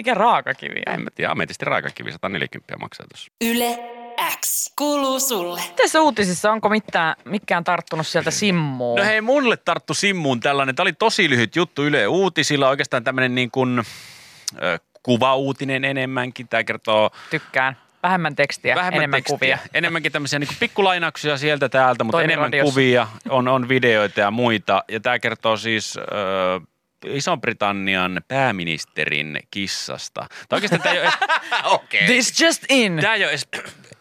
Mikä 0.00 0.14
raakakivi 0.14 0.82
on? 0.86 0.94
En 0.94 1.02
mä 1.02 1.10
tiedä, 1.14 1.30
ametisti 1.30 1.64
raakakivi 1.64 2.12
140 2.12 2.76
maksaa 2.76 3.06
tuossa. 3.06 3.32
Yle 3.40 3.78
X 4.40 4.72
kuuluu 4.76 5.20
sulle. 5.20 5.60
Tässä 5.76 6.00
uutisissa 6.00 6.52
onko 6.52 6.68
mitään, 6.68 7.14
mikään 7.24 7.64
tarttunut 7.64 8.06
sieltä 8.06 8.30
simmuun? 8.30 8.98
No 8.98 9.04
hei, 9.04 9.20
mulle 9.20 9.56
tarttu 9.56 9.94
Simmuun 9.94 10.40
tällainen. 10.40 10.74
Tämä 10.74 10.84
oli 10.84 10.92
tosi 10.92 11.30
lyhyt 11.30 11.56
juttu 11.56 11.84
Yle 11.84 12.06
Uutisilla. 12.06 12.68
Oikeastaan 12.68 13.04
tämmöinen 13.04 13.34
niin 13.34 13.50
kuin, 13.50 13.82
ö, 14.62 14.78
kuvauutinen 15.02 15.84
enemmänkin. 15.84 16.48
Tämä 16.48 16.64
kertoo 16.64 17.10
Tykkään. 17.30 17.76
Vähemmän 18.02 18.36
tekstiä, 18.36 18.74
vähemmän 18.74 18.96
enemmän 18.98 19.18
tekstiä. 19.18 19.36
kuvia. 19.36 19.58
Enemmänkin 19.74 20.12
tämmöisiä 20.12 20.38
niin 20.38 20.48
pikkulainauksia 20.60 21.36
sieltä 21.36 21.68
täältä, 21.68 22.04
mutta 22.04 22.16
Toimii 22.16 22.24
enemmän 22.32 22.46
radiossa. 22.52 22.72
kuvia, 22.72 23.08
on, 23.28 23.48
on 23.48 23.68
videoita 23.68 24.20
ja 24.20 24.30
muita. 24.30 24.84
Ja 24.88 25.00
tämä 25.00 25.18
kertoo 25.18 25.56
siis 25.56 25.96
ö, 25.96 26.02
Ison-Britannian 27.06 28.20
pääministerin 28.28 29.38
kissasta. 29.50 30.26
Tai 30.48 30.56
oikeastaan 30.56 30.82
tämä 30.82 30.94
ei 30.94 31.00
ole 31.00 31.06
edes, 31.08 31.18
Okei. 31.64 32.06
This 32.06 32.40
just 32.40 32.64
in. 32.68 32.98
tämä 33.00 33.14
ei 33.14 33.24
ole 33.24 33.30
edes, 33.30 33.48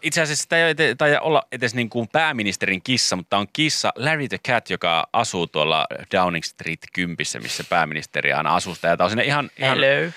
itse 0.01 0.21
asiassa 0.21 0.49
tämä 0.49 0.59
ei 0.59 0.65
ole, 0.65 0.95
tai 0.97 1.17
olla 1.21 1.43
edes 1.51 1.75
niin 1.75 1.89
kuin 1.89 2.07
pääministerin 2.07 2.81
kissa, 2.83 3.15
mutta 3.15 3.37
on 3.37 3.47
kissa 3.53 3.93
Larry 3.95 4.27
the 4.27 4.37
Cat, 4.37 4.69
joka 4.69 5.07
asuu 5.13 5.47
tuolla 5.47 5.87
Downing 6.15 6.43
Street 6.43 6.79
10, 6.93 7.15
missä 7.41 7.63
pääministeri 7.69 8.33
aina 8.33 8.55
asustaa. 8.55 8.89
Ja 8.91 8.97
tämä 8.97 9.05
on 9.05 9.11
sinne 9.11 9.23
ihan, 9.23 9.49
ihan, 9.59 9.77
Hello. 9.77 10.11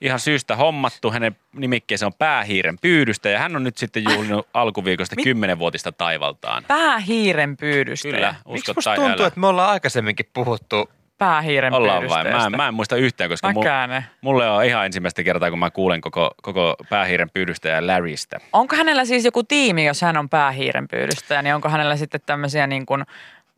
ihan 0.00 0.20
syystä 0.20 0.56
hommattu. 0.56 1.10
Hänen 1.10 1.36
nimikkeensä 1.52 2.06
on 2.06 2.14
päähiiren 2.14 2.78
pyydystä 2.78 3.28
ja 3.28 3.38
hän 3.38 3.56
on 3.56 3.64
nyt 3.64 3.76
sitten 3.78 4.04
juhlinut 4.04 4.48
alkuviikosta 4.54 5.16
kymmenenvuotista 5.16 5.92
taivaltaan. 5.92 6.64
Päähiiren 6.68 7.56
pyydystä. 7.56 8.08
Kyllä, 8.08 8.28
Miksi 8.28 8.42
uskot 8.46 8.76
musta 8.76 8.90
tai 8.90 8.96
tuntuu, 8.96 9.20
älä. 9.22 9.26
että 9.26 9.40
me 9.40 9.46
ollaan 9.46 9.70
aikaisemminkin 9.70 10.26
puhuttu 10.32 10.90
päähiiren 11.18 11.72
Ollaan 11.72 12.08
vain. 12.08 12.26
Mä, 12.26 12.46
en- 12.46 12.56
mä 12.56 12.68
en 12.68 12.74
muista 12.74 12.96
yhtään, 12.96 13.30
koska 13.30 13.52
mu, 13.52 13.60
mulle 14.20 14.50
on 14.50 14.64
ihan 14.64 14.86
ensimmäistä 14.86 15.22
kertaa, 15.22 15.50
kun 15.50 15.58
mä 15.58 15.70
kuulen 15.70 16.00
koko, 16.00 16.30
koko 16.42 16.76
päähiiren 16.90 17.30
pyydystäjä 17.30 17.86
Larrystä. 17.86 18.40
Onko 18.52 18.76
hänellä 18.76 19.04
siis 19.04 19.24
joku 19.24 19.42
tiimi, 19.42 19.86
jos 19.86 20.02
hän 20.02 20.16
on 20.16 20.28
päähiiren 20.28 20.88
pyydystäjä, 20.88 21.42
niin 21.42 21.54
onko 21.54 21.68
hänellä 21.68 21.96
sitten 21.96 22.20
tämmöisiä 22.26 22.66
niin 22.66 22.86
kuin 22.86 23.04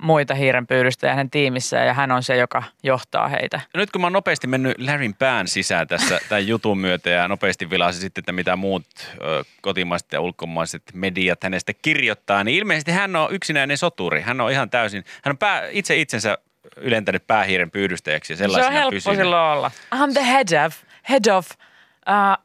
muita 0.02 0.34
hiiren 0.34 0.66
pyydystäjä 0.66 1.12
hänen 1.12 1.30
tiimissä 1.30 1.76
ja 1.76 1.94
hän 1.94 2.12
on 2.12 2.22
se, 2.22 2.36
joka 2.36 2.62
johtaa 2.82 3.28
heitä? 3.28 3.60
Nyt 3.74 3.90
kun 3.90 4.00
mä 4.00 4.06
oon 4.06 4.12
nopeasti 4.12 4.46
mennyt 4.46 4.78
Larryn 4.78 5.14
pään 5.14 5.48
sisään 5.48 5.88
tässä 5.88 6.20
tämän 6.28 6.46
jutun 6.46 6.78
myötä 6.78 7.10
ja 7.10 7.28
nopeasti 7.28 7.70
vilasin 7.70 8.00
sitten, 8.00 8.22
että 8.22 8.32
mitä 8.32 8.56
muut 8.56 8.86
ö, 9.20 9.44
kotimaiset 9.62 10.12
ja 10.12 10.20
ulkomaiset 10.20 10.82
mediat 10.94 11.42
hänestä 11.42 11.72
kirjoittaa, 11.82 12.44
niin 12.44 12.58
ilmeisesti 12.58 12.92
hän 12.92 13.16
on 13.16 13.34
yksinäinen 13.34 13.78
soturi. 13.78 14.20
Hän 14.20 14.40
on 14.40 14.52
ihan 14.52 14.70
täysin, 14.70 15.04
hän 15.22 15.32
on 15.32 15.38
pää, 15.38 15.68
itse 15.70 15.96
itsensä 15.96 16.38
ylentänyt 16.76 17.26
päähiiren 17.26 17.70
pyydystäjäksi 17.70 18.32
ja 18.32 18.36
Se 18.36 18.44
on 18.44 18.50
sellaisena 18.50 18.72
helppo 18.78 18.90
pysynyt. 18.90 19.18
silloin 19.18 19.42
olla. 19.42 19.70
I'm 19.94 20.12
the 20.12 20.24
head 20.24 20.64
of, 20.66 20.74
head 21.10 21.26
of 21.36 21.50
uh, 21.50 22.44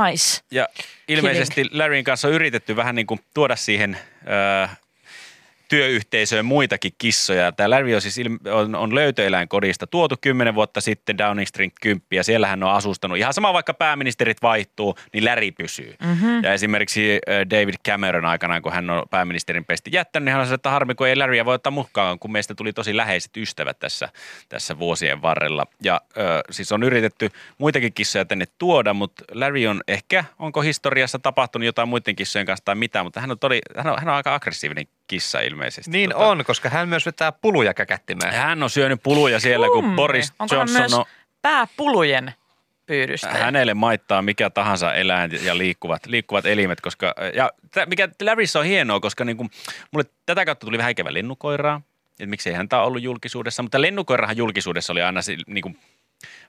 mice. 0.00 0.40
Ja 0.50 0.68
ilmeisesti 1.08 1.64
Larryn 1.72 2.04
kanssa 2.04 2.28
on 2.28 2.34
yritetty 2.34 2.76
vähän 2.76 2.94
niin 2.94 3.06
kuin 3.06 3.20
tuoda 3.34 3.56
siihen 3.56 3.98
ö, 4.64 4.68
työyhteisöön 5.72 6.44
muitakin 6.44 6.92
kissoja. 6.98 7.52
Tämä 7.52 7.70
Larry 7.70 7.94
on 7.94 8.00
siis 8.00 8.18
ilme- 8.18 8.50
on, 8.50 8.74
on 8.74 8.94
löytöeläinkodista 8.94 9.86
tuotu 9.86 10.14
kymmenen 10.20 10.54
vuotta 10.54 10.80
sitten 10.80 11.18
Downing 11.18 11.46
Street 11.46 11.72
10 11.80 12.02
ja 12.10 12.24
siellä 12.24 12.46
hän 12.46 12.62
on 12.62 12.70
asustanut. 12.70 13.18
Ihan 13.18 13.34
sama 13.34 13.52
vaikka 13.52 13.74
pääministerit 13.74 14.42
vaihtuu, 14.42 14.98
niin 15.12 15.24
Larry 15.24 15.52
pysyy. 15.52 15.94
Mm-hmm. 16.04 16.42
Ja 16.42 16.52
esimerkiksi 16.52 17.18
David 17.50 17.74
Cameron 17.88 18.24
aikanaan, 18.24 18.62
kun 18.62 18.72
hän 18.72 18.90
on 18.90 19.02
pääministerin 19.10 19.64
pesti 19.64 19.90
jättänyt, 19.92 20.24
niin 20.24 20.34
hän 20.34 20.46
sanoi, 20.46 20.54
että 20.54 20.70
harmi, 20.70 20.94
kun 20.94 21.08
ei 21.08 21.16
Larryä 21.16 21.44
voi 21.44 21.54
ottaa 21.54 21.70
mukaan, 21.70 22.18
kun 22.18 22.32
meistä 22.32 22.54
tuli 22.54 22.72
tosi 22.72 22.96
läheiset 22.96 23.36
ystävät 23.36 23.78
tässä, 23.78 24.08
tässä 24.48 24.78
vuosien 24.78 25.22
varrella. 25.22 25.66
Ja 25.82 26.00
ö, 26.16 26.20
siis 26.50 26.72
on 26.72 26.82
yritetty 26.82 27.30
muitakin 27.58 27.92
kissoja 27.92 28.24
tänne 28.24 28.44
tuoda, 28.58 28.94
mutta 28.94 29.24
Larry 29.32 29.66
on 29.66 29.80
ehkä, 29.88 30.24
onko 30.38 30.60
historiassa 30.60 31.18
tapahtunut 31.18 31.66
jotain 31.66 31.88
muiden 31.88 32.16
kissojen 32.16 32.46
kanssa 32.46 32.64
tai 32.64 32.74
mitä, 32.74 33.02
mutta 33.02 33.20
hän 33.20 33.30
on, 33.30 33.38
todi, 33.38 33.58
hän 33.76 33.92
on, 33.92 33.98
hän 33.98 34.08
on 34.08 34.14
aika 34.14 34.34
aggressiivinen 34.34 34.86
kissa 35.12 35.40
ilmeisesti. 35.40 35.90
Niin 35.90 36.10
Tota, 36.10 36.26
on, 36.26 36.44
koska 36.44 36.68
hän 36.68 36.88
myös 36.88 37.06
vetää 37.06 37.32
puluja 37.32 37.74
käkättimeen. 37.74 38.34
Hän 38.34 38.62
on 38.62 38.70
syönyt 38.70 39.02
puluja 39.02 39.40
siellä, 39.40 39.66
kun 39.66 39.74
Kummi. 39.84 39.96
Boris 39.96 40.32
Onko 40.38 40.54
hän 40.54 40.60
Johnson 40.60 40.80
myös 40.80 40.94
on, 40.94 41.04
pääpulujen 41.42 42.34
pyydystäjä? 42.86 43.44
hänelle 43.44 43.74
maittaa 43.74 44.22
mikä 44.22 44.50
tahansa 44.50 44.94
eläin 44.94 45.30
ja 45.42 45.58
liikkuvat, 45.58 46.06
liikkuvat 46.06 46.46
elimet, 46.46 46.80
koska, 46.80 47.14
ja 47.34 47.50
mikä 47.86 48.08
Larryssa 48.22 48.58
on 48.58 48.64
hienoa, 48.64 49.00
koska 49.00 49.24
niin 49.24 49.36
kuin, 49.36 49.50
mulle 49.90 50.04
tätä 50.26 50.44
kautta 50.44 50.66
tuli 50.66 50.78
vähän 50.78 50.90
ikävä 50.90 51.14
lennukoiraa, 51.14 51.80
että 52.10 52.26
miksei 52.26 52.52
häntä 52.52 52.82
ollut 52.82 53.02
julkisuudessa, 53.02 53.62
mutta 53.62 53.80
lennukoirahan 53.80 54.36
julkisuudessa 54.36 54.92
oli 54.92 55.02
aina 55.02 55.22
si- 55.22 55.36
niin 55.46 55.62
kuin, 55.62 55.78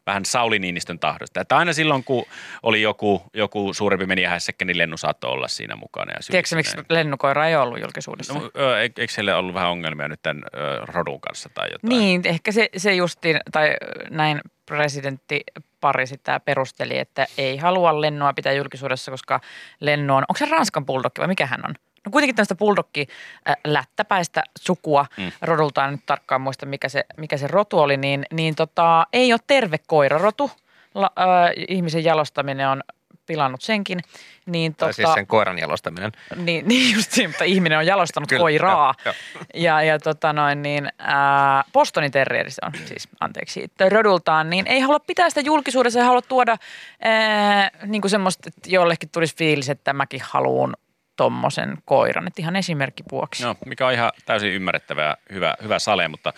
vähän 0.08 0.26
Sauli 0.26 0.60
Niinistön 0.60 1.00
tahdosta. 1.00 1.42
Että 1.42 1.58
aina 1.58 1.74
silloin, 1.74 2.04
kun 2.04 2.26
oli 2.64 2.82
joku, 2.82 3.24
joku 3.34 3.74
suurempi 3.74 4.06
menijähässäkkä, 4.06 4.66
niin 4.66 4.78
lennu 4.78 4.98
saattoi 4.98 5.32
olla 5.32 5.48
siinä 5.48 5.76
mukana. 5.76 6.12
Ja 6.12 6.20
Tiedätkö 6.28 6.56
miksi 6.56 6.78
lennukoira 6.90 7.48
ei 7.48 7.56
ollut 7.56 7.82
julkisuudessa? 7.82 8.34
No, 8.34 8.52
ö, 8.58 8.82
eikö 8.82 9.06
heille 9.18 9.36
ollut 9.36 9.54
vähän 9.54 9.70
ongelmia 9.70 10.08
nyt 10.08 10.22
tämän 10.22 10.44
ö, 10.56 10.86
rodun 10.86 11.22
kanssa 11.22 11.50
tai 11.54 11.68
jotain? 11.72 11.90
Niin, 11.90 12.22
ehkä 12.26 12.52
se, 12.52 12.70
se 12.78 12.96
justiin, 12.96 13.40
tai 13.52 13.76
näin 14.10 14.42
presidentti 14.66 15.44
pari 15.82 16.08
sitä 16.08 16.40
perusteli, 16.40 16.98
että 16.98 17.26
ei 17.38 17.58
halua 17.58 18.02
lennoa 18.02 18.34
pitää 18.34 18.54
julkisuudessa, 18.54 19.12
koska 19.12 19.40
lenno 19.80 20.16
on, 20.16 20.24
onko 20.30 20.38
se 20.38 20.46
Ranskan 20.46 20.86
bulldog 20.86 21.20
vai 21.20 21.28
mikä 21.28 21.46
hän 21.46 21.66
on? 21.66 21.76
No 22.06 22.12
kuitenkin 22.12 22.36
tämmöistä 22.36 22.56
bulldogki 22.56 23.08
äh, 23.50 23.56
lättäpäistä 23.66 24.44
sukua 24.60 25.06
mm. 25.18 25.32
rodultaan, 25.42 25.92
nyt 25.92 26.06
tarkkaan 26.06 26.42
muista 26.42 26.66
mikä 26.66 26.90
se, 26.90 27.06
mikä 27.18 27.38
se 27.38 27.48
rotu 27.48 27.80
oli, 27.80 27.98
niin, 27.98 28.26
niin 28.32 28.56
tota, 28.56 29.08
ei 29.14 29.34
ole 29.34 29.40
terve 29.48 29.78
koirarotu. 29.88 30.52
La, 30.94 31.12
äh, 31.20 31.52
ihmisen 31.68 32.04
jalostaminen 32.04 32.70
on 32.70 32.84
pilannut 33.26 33.62
senkin. 33.62 34.00
Niin, 34.46 34.76
Tai 34.76 34.94
siis 34.94 35.14
sen 35.14 35.28
koiran 35.28 35.60
jalostaminen. 35.60 36.12
niin, 36.36 36.66
niin 36.70 36.96
just 36.96 37.12
siinä, 37.12 37.30
mutta 37.30 37.44
ihminen 37.44 37.78
on 37.78 37.86
jalostanut 37.86 38.30
Kyllä, 38.30 38.42
koiraa. 38.42 38.94
joo, 39.06 39.14
Ja, 39.54 39.82
ja 39.82 40.00
tota 40.00 40.34
noin, 40.34 40.62
niin, 40.62 40.90
ää, 40.98 41.64
Bostonin 41.74 42.12
terrieri 42.12 42.52
se 42.52 42.62
on 42.66 42.72
siis, 42.86 43.08
anteeksi, 43.20 43.72
rodultaan, 43.90 44.50
niin 44.50 44.68
ei 44.68 44.80
halua 44.80 45.00
pitää 45.00 45.30
sitä 45.30 45.42
julkisuudessa 45.42 46.00
ja 46.00 46.06
halua 46.06 46.22
tuoda 46.22 46.58
ää, 47.02 47.72
niin 47.86 48.02
kuin 48.02 48.12
semmoista, 48.12 48.50
että 48.50 48.70
jollekin 48.70 49.10
tulisi 49.10 49.36
fiilis, 49.36 49.70
että 49.70 49.94
mäkin 49.94 50.22
haluan 50.24 50.74
tommosen 51.16 51.78
koiran. 51.86 52.28
Että 52.28 52.42
ihan 52.42 52.56
esimerkki 52.56 53.04
vuoksi. 53.12 53.44
No, 53.44 53.56
mikä 53.66 53.88
on 53.88 53.94
ihan 53.94 54.12
täysin 54.26 54.54
ymmärrettävää, 54.54 55.18
hyvä, 55.34 55.56
hyvä 55.64 55.80
sale, 55.80 56.08
mutta 56.08 56.34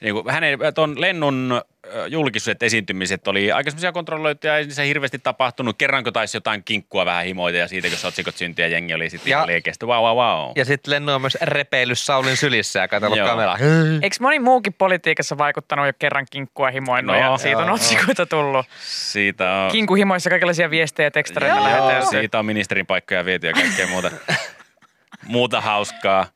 niin 0.00 0.14
kuin 0.14 0.30
hänen 0.30 0.58
ton 0.74 1.00
lennun 1.00 1.62
ö, 1.94 2.06
julkisuudet 2.06 2.62
esiintymiset 2.62 3.28
oli 3.28 3.52
aika 3.52 3.70
semmoisia 3.70 3.92
kontrolloituja, 3.92 4.56
ei 4.58 4.70
se 4.70 4.86
hirveästi 4.86 5.18
tapahtunut. 5.18 5.78
Kerranko 5.78 6.10
taisi 6.10 6.36
jotain 6.36 6.64
kinkkua 6.64 7.04
vähän 7.06 7.24
himoita 7.24 7.58
ja 7.58 7.68
siitä, 7.68 7.88
kun 7.88 7.98
otsikot 8.08 8.36
syntyy 8.36 8.64
ja 8.64 8.68
jengi 8.68 8.94
oli 8.94 9.10
sitten 9.10 9.30
Ja- 9.30 9.36
ihan 9.38 9.46
liikestä. 9.46 9.86
Wow, 9.86 10.04
wow, 10.04 10.16
wow. 10.16 10.52
Ja 10.56 10.64
sitten 10.64 10.90
Lennu 10.94 11.12
on 11.12 11.20
myös 11.20 11.38
repeillyt 11.42 11.98
Saulin 11.98 12.36
sylissä 12.36 12.80
ja 12.80 12.88
katsellut 12.88 13.18
kameraa. 13.18 13.58
Eikö 14.02 14.16
moni 14.20 14.38
muukin 14.38 14.72
politiikassa 14.72 15.38
vaikuttanut 15.38 15.86
jo 15.86 15.92
kerran 15.98 16.26
kinkkua 16.30 16.70
himoinut 16.70 17.16
No, 17.16 17.20
ja 17.22 17.38
siitä 17.38 17.58
on 17.58 17.66
joo, 17.66 17.74
otsikoita 17.74 18.26
tullut. 18.26 18.66
Siitä 18.80 19.52
on, 19.52 19.72
Kinkuhimoissa 19.72 20.30
kaikenlaisia 20.30 20.70
viestejä 20.70 21.06
ja 21.06 21.10
tekstareita 21.10 21.56
Joo, 21.56 21.64
lähetelty. 21.64 22.06
siitä 22.10 22.38
on 22.38 22.46
ministerin 22.46 22.86
paikkoja 22.86 23.24
viety 23.24 23.46
ja 23.46 23.52
kaikkea 23.52 23.86
muuta, 23.86 24.10
muuta 25.26 25.60
hauskaa. 25.60 26.26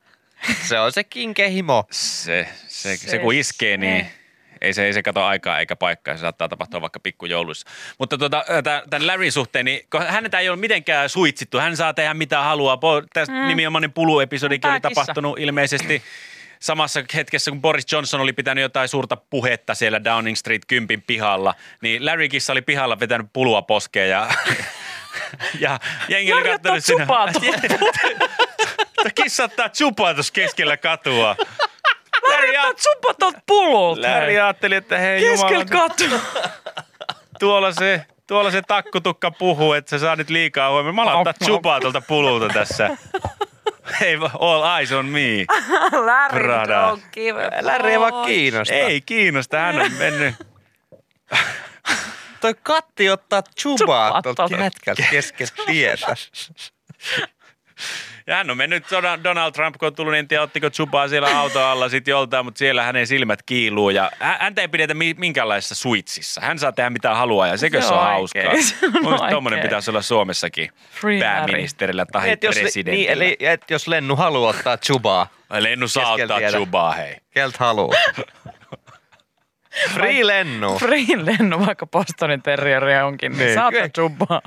Se 0.63 0.79
on 0.79 0.91
se 0.91 1.03
kinkehimo. 1.03 1.85
Se, 1.91 2.47
se, 2.67 2.97
se, 2.97 3.09
Se- 3.09 3.17
kun 3.19 3.33
iskee, 3.33 3.77
niin 3.77 4.05
se. 4.05 4.11
Ei 4.63 4.73
se, 4.73 4.85
ei 4.85 4.93
se 4.93 5.03
kato 5.03 5.23
aikaa 5.23 5.59
eikä 5.59 5.75
paikkaa. 5.75 6.17
Se 6.17 6.21
saattaa 6.21 6.49
tapahtua 6.49 6.81
vaikka 6.81 6.99
pikkujouluissa. 6.99 7.69
Mutta 7.99 8.17
tuota, 8.17 8.45
tämän 8.89 9.07
Larryn 9.07 9.31
suhteen, 9.31 9.65
niin 9.65 9.87
häntä 10.07 10.39
ei 10.39 10.49
ole 10.49 10.57
mitenkään 10.57 11.09
suitsittu. 11.09 11.59
Hän 11.59 11.77
saa 11.77 11.93
tehdä 11.93 12.13
mitä 12.13 12.41
haluaa. 12.41 12.79
Tästä 13.13 13.33
mm. 13.33 13.47
nimenomainen 13.47 13.93
puluepisodikin 13.93 14.71
oli 14.71 14.79
tapahtunut 14.79 15.39
ilmeisesti 15.39 16.03
samassa 16.59 17.03
hetkessä, 17.15 17.51
kun 17.51 17.61
Boris 17.61 17.91
Johnson 17.91 18.21
oli 18.21 18.33
pitänyt 18.33 18.61
jotain 18.61 18.87
suurta 18.87 19.15
puhetta 19.15 19.75
siellä 19.75 20.03
Downing 20.03 20.37
Street 20.37 20.61
10 20.67 21.03
pihalla, 21.07 21.55
niin 21.81 22.05
Larry 22.05 22.29
Kissa 22.29 22.53
oli 22.53 22.61
pihalla 22.61 22.99
vetänyt 22.99 23.27
pulua 23.33 23.61
poskeen 23.61 24.09
ja, 24.09 24.29
ja 25.59 25.79
jengi 26.09 26.33
oli 26.33 26.43
katsonut 26.43 26.83
sinne. 26.83 27.07
Kissa 29.15 29.43
ottaa 29.43 29.69
tuossa 30.15 30.33
keskellä 30.33 30.77
katua. 30.77 31.35
Larry 32.27 32.57
ottaa 32.57 32.73
tsupat 32.73 33.17
tuolta 33.19 33.39
pululta. 33.47 34.01
Larry 34.01 34.39
ajatteli, 34.39 34.75
että 34.75 34.97
hei 34.97 35.21
Keskellä 35.21 35.65
jumala, 35.71 35.89
katua. 35.89 36.19
tuolla 37.39 37.71
se, 37.71 38.05
tuolla 38.27 38.51
se 38.51 38.61
takkutukka 38.61 39.31
puhuu, 39.31 39.73
että 39.73 39.89
sä 39.89 39.99
saa 39.99 40.15
nyt 40.15 40.29
liikaa 40.29 40.69
huomioon. 40.71 40.95
Mä 40.95 41.01
alan 41.01 41.33
chupaa 41.43 41.79
tuolta 41.79 42.01
pululta 42.01 42.47
tässä. 42.53 42.97
Hei, 43.99 44.17
all 44.39 44.63
eyes 44.77 44.91
on 44.91 45.05
me. 45.05 45.19
Larry, 46.05 46.39
Prada. 46.43 46.91
don't 46.95 47.01
give 47.11 47.45
a 47.45 47.49
Larry 47.65 47.89
ei 47.91 47.99
vaan 47.99 48.25
kiinnosta. 48.25 48.73
Ei 48.73 49.01
kiinnosta, 49.01 49.57
hän 49.57 49.79
on 49.81 49.91
mennyt. 49.93 50.35
Toi 52.41 52.53
katti 52.63 53.09
ottaa 53.09 53.43
chubaa 53.59 54.21
tuolta 54.21 54.47
tuolta. 54.47 54.63
jätkältä 54.63 55.03
kesken 55.11 55.47
tietä. 55.65 56.07
Ja 58.27 58.35
hän 58.35 58.49
on 58.49 58.57
mennyt 58.57 58.83
Donald- 58.91 59.23
Donald 59.23 59.51
Trump, 59.51 59.75
kun 59.79 59.87
on 59.87 59.95
tullut, 59.95 60.11
niin 60.11 60.19
en 60.19 60.27
tiedä, 60.27 60.43
ottiko 60.43 60.69
chupaa 60.69 61.07
siellä 61.07 61.37
auton 61.39 61.63
alla 61.63 61.89
sitten 61.89 62.11
joltain, 62.11 62.45
mutta 62.45 62.57
siellä 62.59 62.83
hänen 62.83 63.07
silmät 63.07 63.43
kiiluu 63.43 63.89
ja 63.89 64.11
hä- 64.19 64.37
häntä 64.41 64.61
ei 64.61 64.67
pidetä 64.67 64.93
mi- 64.93 65.15
minkälaisessa 65.17 65.75
suitsissa. 65.75 66.41
Hän 66.41 66.59
saa 66.59 66.71
tehdä 66.71 66.89
mitä 66.89 67.15
haluaa 67.15 67.47
ja 67.47 67.57
sekö 67.57 67.81
Se 67.81 67.87
se 67.87 67.93
on 67.93 67.99
on 68.03 68.05
hauskaa. 68.05 68.41
Mielestäni 68.43 68.91
tommonen 69.31 69.57
oikein. 69.57 69.61
pitäisi 69.61 69.91
olla 69.91 70.01
Suomessakin 70.01 70.69
Free 71.01 71.19
pääministerillä 71.19 72.05
tai 72.11 72.29
Et 72.29 72.43
jos, 72.43 72.55
presidentillä. 72.59 72.97
niin, 72.97 73.11
eli 73.11 73.37
et 73.39 73.61
jos 73.69 73.87
Lennu 73.87 74.15
haluaa 74.15 74.49
ottaa 74.49 74.77
chubaa, 74.77 75.27
Lennu 75.59 75.87
saa 75.87 76.11
ottaa 76.13 76.39
chubaa, 76.51 76.91
hei. 76.91 77.15
keltä 77.31 77.57
haluaa? 77.59 77.97
Free 79.93 80.27
Lennu. 80.27 80.79
Free 80.79 81.05
lennu, 81.25 81.65
vaikka 81.65 81.87
Bostonin 81.87 82.41
terrieri 82.41 83.01
onkin, 83.01 83.31
niin, 83.31 83.39
Niin. 83.39 83.53
saattaa 83.53 83.89
chubaa. 83.89 84.41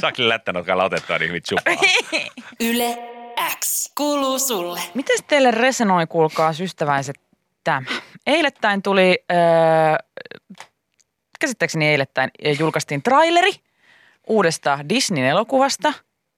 Saakli 0.00 0.28
lättänokalla 0.28 0.84
otettua 0.84 1.18
niin 1.18 1.28
hyvin 1.28 1.42
chubaa. 1.42 1.74
Yle 2.70 2.98
X 3.60 3.92
kuuluu 3.96 4.38
sulle. 4.38 4.80
Miten 4.94 5.18
teille 5.26 5.50
resonoi, 5.50 6.06
kuulkaa 6.06 6.52
ystäväiset, 6.60 7.16
tämä? 7.64 7.82
Eilettäin 8.26 8.82
tuli, 8.82 9.18
öö, 9.32 9.38
käsittääkseni 11.40 11.88
eilettäin 11.88 12.30
äh, 12.46 12.56
julkaistiin 12.60 13.02
traileri 13.02 13.50
uudesta 14.26 14.78
Disneyn 14.88 15.26
elokuvasta 15.26 15.92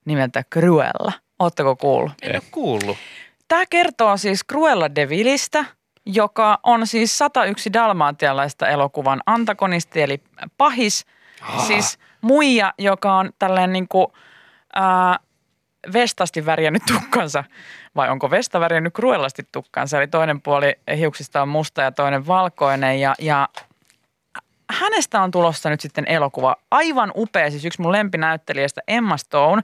nimeltä 0.04 0.44
Cruella. 0.54 1.12
Ootteko 1.38 1.76
kuullut? 1.76 2.12
En 2.22 2.34
ole 2.36 2.42
kuullut. 2.50 2.96
Tämä 3.48 3.64
kertoo 3.70 4.16
siis 4.16 4.40
Cruella 4.50 4.94
de 4.94 5.08
Vilistä, 5.08 5.64
joka 6.06 6.58
on 6.62 6.86
siis 6.86 7.18
101 7.18 7.72
dalmaatialaista 7.72 8.68
elokuvan 8.68 9.20
antagonisti, 9.26 10.02
eli 10.02 10.22
pahis. 10.58 11.06
Siis 11.66 11.98
muija, 12.20 12.74
joka 12.78 13.14
on 13.14 13.30
tällainen 13.38 13.72
niin 13.72 13.88
kuin, 13.88 14.06
ää, 14.74 15.18
vestasti 15.92 16.46
värjännyt 16.46 16.82
tukkansa, 16.86 17.44
vai 17.96 18.08
onko 18.08 18.30
Vesta 18.30 18.60
värjännyt 18.60 18.94
kruellasti 18.94 19.42
tukkansa. 19.52 19.98
Eli 19.98 20.06
toinen 20.06 20.42
puoli 20.42 20.74
hiuksista 20.96 21.42
on 21.42 21.48
musta 21.48 21.82
ja 21.82 21.92
toinen 21.92 22.26
valkoinen. 22.26 23.00
Ja, 23.00 23.14
ja 23.18 23.48
hänestä 24.70 25.22
on 25.22 25.30
tulossa 25.30 25.70
nyt 25.70 25.80
sitten 25.80 26.04
elokuva. 26.08 26.56
Aivan 26.70 27.12
upea, 27.16 27.50
siis 27.50 27.64
yksi 27.64 27.82
mun 27.82 27.92
lempinäyttelijästä 27.92 28.80
Emma 28.88 29.16
Stone 29.16 29.62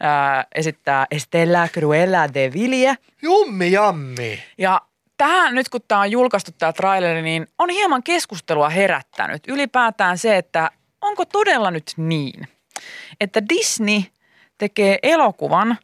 ää, 0.00 0.44
esittää 0.54 1.06
Estella 1.10 1.68
Cruella 1.68 2.34
de 2.34 2.52
Ville. 2.52 2.96
Jummi 3.22 3.72
jammi. 3.72 4.42
Ja 4.58 4.80
tähän 5.18 5.54
nyt 5.54 5.68
kun 5.68 5.80
tämä 5.88 6.00
on 6.00 6.10
julkaistu 6.10 6.50
tämä 6.58 6.72
traileri, 6.72 7.22
niin 7.22 7.46
on 7.58 7.70
hieman 7.70 8.02
keskustelua 8.02 8.68
herättänyt. 8.68 9.42
Ylipäätään 9.48 10.18
se, 10.18 10.36
että 10.36 10.70
onko 11.00 11.24
todella 11.24 11.70
nyt 11.70 11.92
niin, 11.96 12.48
että 13.20 13.48
Disney 13.48 14.02
tekee 14.58 14.98
elokuvan 15.02 15.78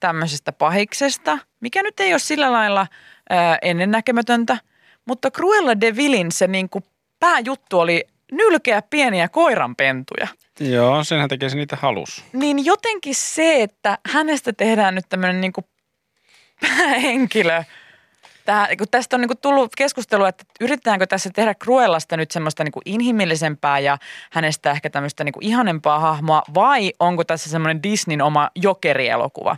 tämmöisestä 0.00 0.52
pahiksesta, 0.52 1.38
mikä 1.60 1.82
nyt 1.82 2.00
ei 2.00 2.12
ole 2.12 2.18
sillä 2.18 2.52
lailla 2.52 2.86
ää, 3.30 3.58
ennennäkemätöntä, 3.62 4.58
mutta 5.04 5.30
Cruella 5.30 5.80
de 5.80 5.96
Villin 5.96 6.32
se 6.32 6.46
niin 6.46 6.68
kuin 6.68 6.84
pääjuttu 7.20 7.80
oli 7.80 8.04
nylkeä 8.32 8.82
pieniä 8.82 9.28
koiranpentuja. 9.28 10.28
Joo, 10.60 11.04
senhän 11.04 11.28
tekee 11.28 11.48
se 11.48 11.56
niitä 11.56 11.76
halus. 11.76 12.24
Niin 12.32 12.64
jotenkin 12.64 13.14
se, 13.14 13.62
että 13.62 13.98
hänestä 14.12 14.52
tehdään 14.52 14.94
nyt 14.94 15.04
tämmöinen 15.08 15.40
niin 15.40 15.52
kuin 15.52 15.64
päähenkilö, 16.60 17.64
Tää, 18.44 18.68
kun 18.78 18.86
tästä 18.90 19.16
on 19.16 19.20
niin 19.20 19.28
kuin 19.28 19.38
tullut 19.38 19.76
keskustelua, 19.76 20.28
että 20.28 20.44
yritetäänkö 20.60 21.06
tässä 21.06 21.30
tehdä 21.34 21.54
Cruellasta 21.54 22.16
nyt 22.16 22.30
semmoista 22.30 22.64
niin 22.64 22.72
kuin 22.72 22.82
inhimillisempää 22.86 23.78
ja 23.78 23.98
hänestä 24.30 24.70
ehkä 24.70 24.90
tämmöistä 24.90 25.24
niin 25.24 25.32
kuin 25.32 25.44
ihanempaa 25.44 25.98
hahmoa, 25.98 26.42
vai 26.54 26.92
onko 27.00 27.24
tässä 27.24 27.50
semmoinen 27.50 27.82
Disneyn 27.82 28.22
oma 28.22 28.50
jokerielokuva, 28.54 29.56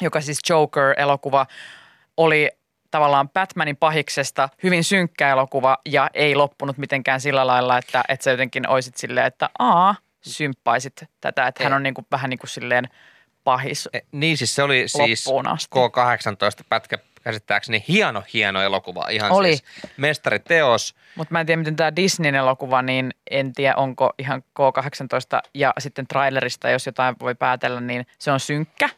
joka 0.00 0.20
siis 0.20 0.38
Joker-elokuva 0.50 1.46
oli 2.16 2.50
tavallaan 2.90 3.28
Batmanin 3.28 3.76
pahiksesta 3.76 4.48
hyvin 4.62 4.84
synkkä 4.84 5.28
elokuva 5.28 5.78
ja 5.86 6.10
ei 6.14 6.34
loppunut 6.34 6.78
mitenkään 6.78 7.20
sillä 7.20 7.46
lailla, 7.46 7.78
että, 7.78 8.04
että 8.08 8.24
sä 8.24 8.30
jotenkin 8.30 8.68
oisit 8.68 8.96
silleen, 8.96 9.26
että 9.26 9.50
aa, 9.58 9.94
symppaisit 10.20 11.04
tätä, 11.20 11.46
että 11.46 11.64
hän 11.64 11.72
on 11.72 11.82
niin 11.82 11.94
kuin, 11.94 12.06
vähän 12.10 12.30
niin 12.30 12.38
kuin 12.38 12.50
silleen 12.50 12.88
pahis. 13.44 13.88
Niin 14.12 14.36
siis 14.36 14.54
se 14.54 14.62
oli 14.62 14.84
siis 14.86 15.26
Loppuun 15.26 15.48
asti. 15.48 15.76
K18 15.76 16.64
pätkä 16.68 16.98
käsittääkseni 17.24 17.84
hieno, 17.88 18.22
hieno 18.32 18.62
elokuva. 18.62 19.08
Ihan 19.10 19.32
Oli. 19.32 19.48
siis 19.48 19.64
mestariteos. 19.96 20.94
Mutta 21.14 21.32
mä 21.32 21.40
en 21.40 21.46
tiedä, 21.46 21.58
miten 21.58 21.76
tämä 21.76 21.96
Disneyn 21.96 22.34
elokuva, 22.34 22.82
niin 22.82 23.10
en 23.30 23.52
tiedä, 23.52 23.74
onko 23.76 24.12
ihan 24.18 24.42
K18 24.42 25.48
ja 25.54 25.72
sitten 25.78 26.06
trailerista, 26.06 26.70
jos 26.70 26.86
jotain 26.86 27.16
voi 27.20 27.34
päätellä, 27.34 27.80
niin 27.80 28.06
se 28.18 28.32
on 28.32 28.40
synkkä, 28.40 28.88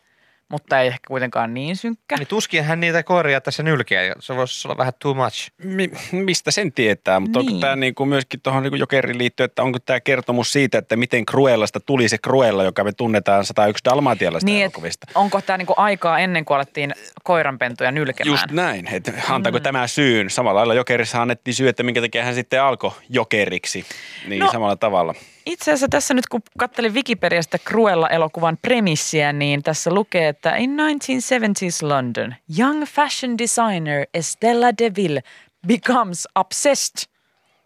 mutta 0.51 0.81
ei 0.81 0.87
ehkä 0.87 1.07
kuitenkaan 1.09 1.55
niin 1.55 1.77
synkkä. 1.77 2.17
Niin 2.17 2.27
tuskin 2.27 2.65
hän 2.65 2.81
niitä 2.81 3.03
koiria 3.03 3.41
tässä 3.41 3.63
nylkeä. 3.63 4.15
Se 4.21 4.37
voisi 4.37 4.69
olla 4.69 4.79
vähän 4.79 4.93
too 4.99 5.15
much. 5.15 5.51
Mi- 5.65 5.91
mistä 6.13 6.51
sen 6.51 6.73
tietää, 6.73 7.21
mutta 7.21 7.39
niin. 7.39 7.49
Onko 7.49 7.61
tämä 7.61 7.77
niinku 7.77 8.07
myöskin 8.07 8.41
tuohon 8.41 8.63
niinku 8.63 8.77
Jokerin 8.77 9.19
liittyen, 9.19 9.45
että 9.45 9.63
onko 9.63 9.79
tämä 9.79 10.01
kertomus 10.01 10.53
siitä, 10.53 10.79
että 10.79 10.97
miten 10.97 11.27
Cruellasta 11.27 11.81
tuli 11.81 12.09
se 12.09 12.19
Cruella, 12.19 12.65
joka 12.65 12.85
me 12.85 12.93
tunnetaan 12.93 13.45
101 13.45 13.85
Dalmatialaista 13.85 14.47
Niin, 14.47 14.57
et 14.57 14.63
elokuvista? 14.63 15.07
onko 15.15 15.41
tämä 15.41 15.57
niinku 15.57 15.75
aikaa 15.77 16.19
ennen 16.19 16.45
kuin 16.45 16.57
alettiin 16.57 16.95
koiranpentuja 17.25 17.91
nylkemään? 17.93 18.33
Just 18.33 18.51
näin, 18.51 18.89
että 18.95 19.13
antaako 19.29 19.59
mm. 19.59 19.63
tämä 19.63 19.87
syyn? 19.87 20.31
Samalla 20.31 20.59
lailla 20.59 20.75
Jokerissa 20.75 21.23
annettiin 21.23 21.55
syy, 21.55 21.69
että 21.69 21.83
minkä 21.83 22.01
takia 22.01 22.25
hän 22.25 22.35
sitten 22.35 22.63
alkoi 22.63 22.93
Jokeriksi, 23.09 23.85
niin. 24.29 24.41
No. 24.41 24.53
samalla 24.53 24.77
tavalla. 24.77 25.15
Itse 25.51 25.71
asiassa 25.71 25.89
tässä 25.89 26.15
nyt 26.15 26.27
kun 26.27 26.43
katselin 26.59 26.95
Wikipediasta 26.95 27.59
Cruella-elokuvan 27.59 28.59
premissiä, 28.63 29.33
niin 29.33 29.63
tässä 29.63 29.95
lukee, 29.95 30.29
että 30.29 30.57
in 30.57 30.77
1970s 30.77 31.89
London, 31.89 32.35
young 32.59 32.85
fashion 32.85 33.39
designer 33.39 34.07
Estella 34.15 34.67
DeVille 34.79 35.21
becomes 35.67 36.29
obsessed 36.35 37.11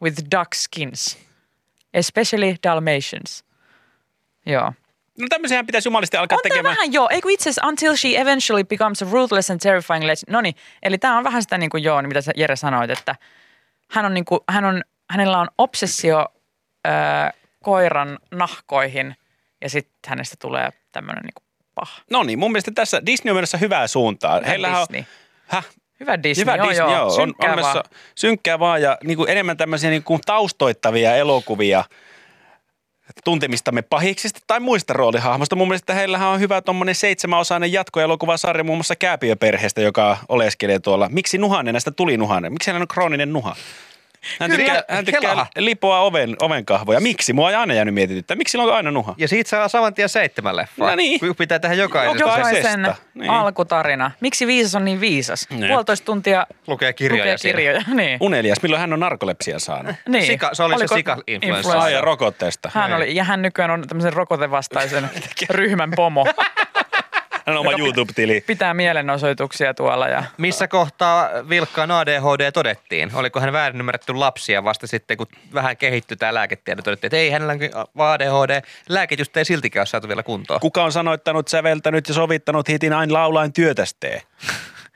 with 0.03 0.19
duck 0.37 0.55
skins, 0.55 1.19
especially 1.95 2.55
Dalmatians. 2.63 3.45
Joo. 4.47 4.73
No 5.19 5.27
tämmöisiähän 5.31 5.67
pitäisi 5.67 5.89
jumalisti 5.89 6.17
alkaa 6.17 6.37
On 6.37 6.43
tekemään. 6.43 6.77
vähän 6.77 6.93
joo, 6.93 7.09
ei 7.11 7.21
kun 7.21 7.31
itse 7.31 7.51
asiassa 7.51 7.67
until 7.67 7.97
she 7.97 8.09
eventually 8.17 8.65
becomes 8.65 9.03
a 9.03 9.07
ruthless 9.11 9.51
and 9.51 9.61
terrifying 9.61 10.05
legend. 10.05 10.31
No 10.33 10.41
niin, 10.41 10.55
eli 10.83 10.99
tämä 10.99 11.19
on 11.19 11.25
vähän 11.25 11.43
sitä 11.43 11.59
niin 11.59 11.71
kuin 11.71 11.83
joo, 11.83 12.01
niin 12.01 12.09
mitä 12.09 12.21
sä 12.21 12.33
Jere 12.37 12.57
sanoit, 12.57 12.91
että 12.91 13.17
hän 13.91 14.05
on 14.05 14.15
niin 14.15 14.25
kuin, 14.25 14.41
hän 14.49 14.65
on, 14.65 14.83
hänellä 15.11 15.39
on 15.39 15.49
obsessio 15.59 16.27
ö, 16.87 16.91
koiran 17.65 18.19
nahkoihin 18.31 19.17
ja 19.61 19.71
sitten 19.71 19.99
hänestä 20.07 20.37
tulee 20.41 20.71
tämmöinen 20.93 21.23
niin 21.25 21.47
paha. 21.75 22.01
No 22.11 22.23
niin, 22.23 22.39
mun 22.39 22.53
mielestä 22.53 22.71
tässä 22.75 23.07
Disney 23.07 23.31
on 23.33 23.37
menossa 23.37 23.59
hyvää 23.59 23.87
suuntaan. 23.87 24.41
Hyvä 24.41 24.49
Heillähän 24.51 24.81
on, 24.81 24.87
Disney. 24.93 25.05
häh? 25.47 25.67
Hyvä 26.01 26.23
Disney, 26.23 26.43
Hyvä 26.43 26.57
joo, 26.57 26.69
Disney, 26.71 26.91
joo. 26.91 27.05
On, 27.05 27.13
Synkkää 27.13 27.51
on 27.51 27.57
menossa 27.57 27.75
vaan. 27.75 27.91
synkkää 28.15 28.59
vaan 28.59 28.83
ja 28.83 28.99
niin 29.05 29.17
kuin 29.17 29.31
enemmän 29.31 29.57
tämmöisiä 29.57 29.91
niin 29.91 30.03
kuin 30.03 30.21
taustoittavia 30.27 31.17
elokuvia 31.17 31.85
tuntemistamme 33.25 33.83
pahiksista 33.83 34.41
tai 34.47 34.61
muista 34.61 34.93
roolihahmoista. 34.93 35.57
Mun 35.57 35.69
mielestä 35.69 35.95
heillähän 35.95 36.29
on 36.29 36.41
hyvä 36.41 36.61
tuommoinen 36.61 36.95
seitsemänosainen 36.95 37.73
jatkoelokuvasarja 37.73 38.65
muun 38.65 38.79
muassa 38.79 38.97
Kääpiöperheestä, 38.97 39.81
joka 39.81 40.17
oleskelee 40.29 40.79
tuolla. 40.79 41.09
Miksi 41.09 41.39
Nuhanen 41.39 41.75
näistä 41.75 41.91
tuli 41.91 42.17
Nuhanen? 42.17 42.53
Miksi 42.53 42.71
hän 42.71 42.83
on 42.83 42.89
krooninen 42.89 43.33
nuha? 43.33 43.57
Hän 44.41 44.51
Kyllä, 44.51 44.65
tykkää, 44.65 44.83
hän 44.97 45.05
tykkää 45.05 45.47
lipoa 45.59 46.01
oven, 46.01 46.37
ovenkahvoja. 46.43 47.01
Miksi? 47.01 47.33
Mua 47.33 47.49
on 47.49 47.55
aina 47.55 47.75
jäänyt 47.75 47.95
mietityttää. 47.95 48.37
Miksi 48.37 48.53
sillä 48.53 48.65
on 48.65 48.75
aina 48.75 48.91
nuha? 48.91 49.15
Ja 49.19 49.29
siitä 49.29 49.51
saa 49.51 49.69
saman 49.69 49.95
tien 49.95 50.09
seitsemän 50.09 50.57
leffaa. 50.57 50.91
No 50.91 50.97
niin. 50.97 51.21
Pitää 51.39 51.59
tehdä. 51.59 51.75
Jokaisen. 51.75 52.19
Jokaisen 52.21 52.95
Niin. 53.15 53.31
alkutarina. 53.31 54.11
Miksi 54.21 54.47
viisas 54.47 54.75
on 54.75 54.85
niin 54.85 55.01
viisas? 55.01 55.47
Niin. 55.51 55.69
Puolitoista 55.69 56.05
tuntia 56.05 56.47
Lukee 56.67 56.93
kirjoja 56.93 57.25
lukee 57.25 57.53
kirjoja. 57.53 57.83
Niin. 57.95 58.17
Unelias, 58.21 58.63
milloin 58.63 58.81
hän 58.81 58.93
on 58.93 59.01
narkolepsia 59.01 59.59
saanut? 59.59 59.97
niin. 60.09 60.25
Sika- 60.27 60.51
se 60.53 60.63
oli 60.63 60.73
se 60.75 60.77
Oliko 60.77 60.95
sika-influenssa. 60.95 61.79
Ai 61.81 61.93
ja 61.93 62.01
rokotteesta. 62.01 62.71
Hän 62.75 62.91
Niin. 62.91 62.97
oli, 62.97 63.15
ja 63.17 63.25
hän 63.25 63.43
nykyään 63.43 63.71
on 63.71 63.89
tämmöisen 63.89 64.13
rokotevastaisen 64.13 65.11
ryhmän 65.51 65.91
pomo. 65.97 66.27
Hän 67.47 67.57
on 67.57 67.61
oma 67.61 67.79
YouTube-tili. 67.79 68.45
Pitää 68.47 68.75
mielenosoituksia 68.75 69.75
tuolla 69.75 70.09
ja 70.09 70.25
Missä 70.39 70.69
kohtaa 70.69 71.29
Vilkkaan 71.49 71.91
ADHD 71.91 72.53
todettiin? 72.53 73.11
Oliko 73.15 73.41
hän 73.41 73.53
väärin 73.53 73.81
ymmärretty 73.81 74.15
lapsia 74.15 74.65
vasta 74.65 74.87
sitten, 74.87 75.17
kun 75.17 75.27
vähän 75.55 75.77
kehittyi 75.77 76.17
tämä 76.17 76.35
lääketiede? 76.35 76.83
Todettiin, 76.83 77.09
että 77.09 77.17
ei 77.17 77.31
hänellä 77.31 77.53
on 77.53 78.07
ADHD. 78.07 78.63
Lääkitystä 78.89 79.41
ei 79.41 79.45
siltikään 79.45 79.81
ole 79.81 79.87
saatu 79.87 80.09
vielä 80.09 80.23
kuntoon. 80.23 80.61
Kuka 80.61 80.85
on 80.85 80.93
sanoittanut, 80.93 81.49
säveltänyt 81.49 82.09
ja 82.09 82.15
sovittanut 82.15 82.69
hitin 82.69 82.93
Ain 82.93 83.13
laulain 83.13 83.53
työtästee? 83.53 84.23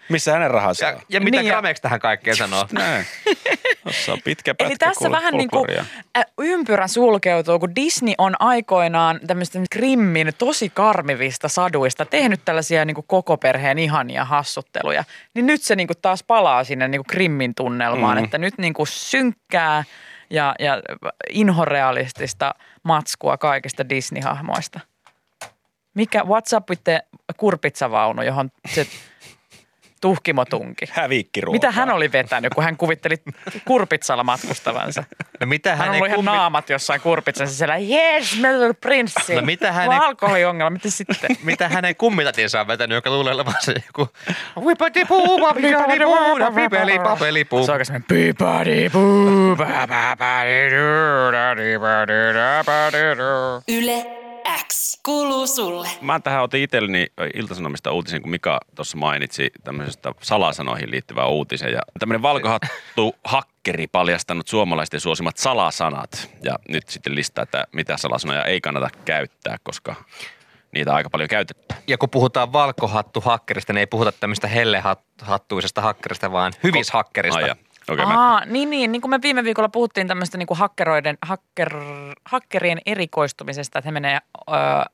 Missä 0.09 0.33
hänen 0.33 0.51
rahansa 0.51 0.85
Ja, 0.87 0.93
on? 0.93 1.01
ja 1.09 1.21
mitä 1.21 1.37
Niin 1.37 1.47
ja- 1.47 1.53
Gramex 1.53 1.81
tähän 1.81 2.01
kaikkeen 2.01 2.37
sanoo? 2.37 2.67
Näin. 2.73 3.07
Tuossa 3.83 4.13
on 4.13 4.19
pitkä 4.25 4.55
pätkä 4.55 4.67
Eli 4.69 4.77
tässä 4.77 5.11
vähän 5.11 5.35
niin 5.35 5.51
kuin 5.51 5.67
ympyrä 6.39 6.89
sulkeutuu, 6.89 7.59
kun 7.59 7.75
Disney 7.75 8.15
on 8.19 8.35
aikoinaan 8.39 9.21
tämmöistä 9.27 9.59
Grimmin 9.73 10.33
tosi 10.39 10.71
karmivista 10.71 11.49
saduista 11.49 12.05
tehnyt 12.05 12.41
tällaisia 12.45 12.85
niin 12.85 12.95
kuin 12.95 13.05
koko 13.09 13.37
perheen 13.37 13.79
ihania 13.79 14.25
hassutteluja. 14.25 15.05
Niin 15.35 15.47
nyt 15.47 15.63
se 15.63 15.77
niin 15.77 15.87
kuin 15.87 15.99
taas 16.03 16.23
palaa 16.23 16.65
sinne 16.65 16.89
niin 16.89 16.99
kuin 17.05 17.11
Grimmin 17.17 17.55
tunnelmaan, 17.55 18.17
Mm. 18.17 18.21
mm. 18.21 18.25
että 18.25 18.39
nyt 18.39 18.59
niin 18.59 18.75
kuin 18.75 18.87
synkkää 18.87 19.85
ja, 20.31 20.55
ja 20.59 20.83
inhorealistista 21.31 22.55
matskua 22.83 23.37
kaikista 23.37 23.89
Disney-hahmoista. 23.89 24.81
Mikä, 25.95 26.21
what's 26.23 26.57
up 26.57 26.71
with 26.71 26.83
the 26.85 27.03
kurpitsavaunu, 27.37 28.23
johon 28.23 28.51
se 28.75 28.87
tuhkimo 30.01 30.45
tunki? 30.45 30.85
Hävikkiruokaa. 30.91 31.53
Mitä 31.57 31.71
hän 31.71 31.91
oli 31.91 32.13
vetänyt, 32.13 32.55
kun 32.55 32.65
hän 32.65 32.77
kuvitteli 32.77 33.17
kurpitsalla 33.65 34.25
matkustavansa? 34.25 35.05
No 35.41 35.47
mitä 35.47 35.71
Hän 35.71 35.79
on 35.81 35.85
hänen 35.87 35.95
ollut 35.97 36.07
ihan 36.07 36.17
kummi- 36.19 36.37
naamat 36.37 36.71
jossain 36.71 37.01
kurpitsassa 37.01 37.57
siellä, 37.57 37.77
yes, 37.77 38.33
little 38.35 38.73
prinssi. 38.81 39.35
No 39.35 39.43
mitä 39.43 39.73
hänen- 39.73 40.01
alkoholiongelma, 40.03 40.71
mitä 40.71 40.91
sitten? 40.91 41.37
mitä 41.43 41.69
hänen 41.69 41.97
kummitatinsa 41.97 42.61
on 42.61 42.67
vetänyt, 42.67 42.95
joka 42.95 43.11
luulee 43.11 43.35
olevansa 43.35 43.73
joku 43.87 44.09
whippati 44.61 45.05
puu, 45.05 45.41
papeli. 45.41 45.69
Se 45.69 45.77
on 45.77 47.75
oikein 47.75 47.87
semmoinen 47.87 48.05
pipadi 48.09 48.91
puu. 48.91 49.57
Yle 53.69 54.18
X 54.67 55.01
kuuluu 55.03 55.47
sulle. 55.47 55.89
Mä 56.01 56.21
tähän 56.21 56.43
otin 56.43 56.63
itselleni 56.63 57.07
Iltasanomista 57.35 57.93
uutisen, 57.93 58.23
kun 58.23 58.31
Mika 58.31 58.61
tuossa 58.75 58.97
mainitsi 58.97 59.51
tämmöisestä 59.65 60.13
salasanoihin 60.23 60.91
liittyvää 60.91 61.27
uutisen. 61.27 61.73
Ja 61.73 61.81
tämmöinen 61.99 62.23
valkohattu 62.23 63.17
hakkeri 63.25 63.87
paljastanut 63.87 64.49
suomalaisten 64.49 65.01
suosimat 65.01 65.37
salasanat. 65.37 66.31
Ja 66.43 66.59
nyt 66.69 66.89
sitten 66.89 67.15
listaa, 67.15 67.43
että 67.43 67.65
mitä 67.73 67.97
salasanoja 67.97 68.45
ei 68.45 68.61
kannata 68.61 68.89
käyttää, 69.05 69.57
koska 69.63 69.95
niitä 70.73 70.95
aika 70.95 71.11
paljon 71.11 71.29
käytetään. 71.29 71.83
Ja 71.87 71.99
kun 71.99 72.11
puhutaan 72.11 72.53
valkohattu 72.53 73.21
hakkerista, 73.21 73.73
niin 73.73 73.81
ei 73.81 73.87
puhuta 73.87 74.13
tämmöistä 74.13 74.49
hellehattuisesta 74.49 75.81
hakkerista, 75.81 76.33
vaan 76.33 76.53
hyvishakkerista. 76.63 77.41
Ai 77.41 77.55
Kokemättä. 77.89 78.21
Aa, 78.21 78.45
niin, 78.47 78.71
niin, 78.71 78.93
niin 78.93 79.03
kuin 79.03 79.11
me 79.11 79.19
viime 79.23 79.45
viikolla 79.45 79.69
puhuttiin 79.69 80.09
tämmöistä 80.09 80.39
niin 80.39 80.47
kuin 80.47 80.59
hakkeroiden, 80.59 81.19
hacker, 81.23 81.77
hakkerien 82.25 82.79
erikoistumisesta, 82.87 83.79
että 83.79 83.87
he 83.89 83.93
menee 83.93 84.19
ö, 84.49 84.53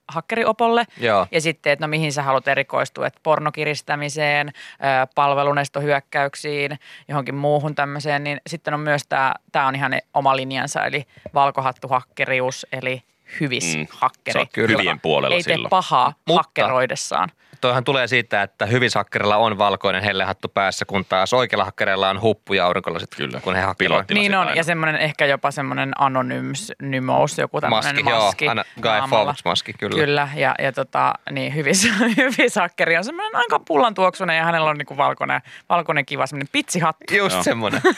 hakkeriopolle 0.08 0.84
Joo. 1.00 1.26
ja 1.32 1.40
sitten, 1.40 1.72
että 1.72 1.84
no 1.86 1.88
mihin 1.88 2.12
sä 2.12 2.22
haluat 2.22 2.48
erikoistua, 2.48 3.06
että 3.06 3.20
pornokiristämiseen, 3.22 4.48
ö, 4.48 4.52
palvelunestohyökkäyksiin, 5.14 6.78
johonkin 7.08 7.34
muuhun 7.34 7.74
tämmöiseen, 7.74 8.24
niin 8.24 8.40
sitten 8.46 8.74
on 8.74 8.80
myös 8.80 9.02
tämä, 9.08 9.34
tämä 9.52 9.66
on 9.66 9.74
ihan 9.74 9.92
oma 10.14 10.36
linjansa, 10.36 10.84
eli 10.84 11.04
valkohattuhakkerius, 11.34 12.66
eli 12.72 13.02
hyvis 13.40 13.76
Mm. 13.76 13.86
hakkeri. 13.90 14.32
Se 14.32 14.38
on 14.38 14.46
kyllä 14.52 14.78
hyvien 14.78 15.00
puolella 15.00 15.34
Ei 15.36 15.42
tee 15.42 15.54
silloin. 15.54 15.70
pahaa 15.70 16.12
Mutta- 16.26 16.42
hakkeroidessaan. 16.42 17.28
Toihan 17.64 17.84
tulee 17.84 18.06
siitä, 18.06 18.42
että 18.42 18.66
hyvishakkerilla 18.66 19.36
on 19.36 19.58
valkoinen 19.58 20.02
hellehattu 20.02 20.48
päässä, 20.48 20.84
kun 20.84 21.04
taas 21.04 21.32
oikealla 21.32 21.64
hakkerilla 21.64 22.10
on 22.10 22.20
huppu 22.20 22.54
ja 22.54 22.66
aurinkolasit, 22.66 23.10
Kyllä. 23.16 23.40
kun 23.40 23.54
he 23.54 23.60
hakkeroi. 23.60 23.94
Pilotti. 23.96 24.14
Niin 24.14 24.34
on, 24.34 24.40
aina. 24.40 24.54
ja 24.54 24.64
semmoinen 24.64 24.96
ehkä 24.96 25.26
jopa 25.26 25.50
semmoinen 25.50 25.92
anonyms, 25.98 26.72
nymous, 26.82 27.38
joku 27.38 27.60
tämmöinen 27.60 27.94
Maski, 27.94 28.02
maski. 28.02 28.44
joo, 28.44 28.50
aina 28.50 28.64
Guy. 28.82 29.10
Fawkes-maski, 29.10 29.72
kyllä. 29.72 30.00
Kyllä, 30.00 30.28
ja, 30.34 30.54
ja 30.58 30.72
tota, 30.72 31.14
niin 31.30 31.54
hyvis, 31.54 31.88
hyvis 32.16 32.56
hakkeri 32.56 32.96
on 32.96 33.04
semmoinen 33.04 33.36
aika 33.36 33.58
pullan 33.58 33.94
tuoksunen 33.94 34.36
ja 34.36 34.44
hänellä 34.44 34.70
on 34.70 34.78
niinku 34.78 34.96
valkoinen, 34.96 35.40
valkoinen 35.68 36.06
kiva 36.06 36.26
semmoinen 36.26 36.48
pitsihattu. 36.52 37.14
Just 37.14 37.34
Joo. 37.34 37.42
semmoinen. 37.42 37.80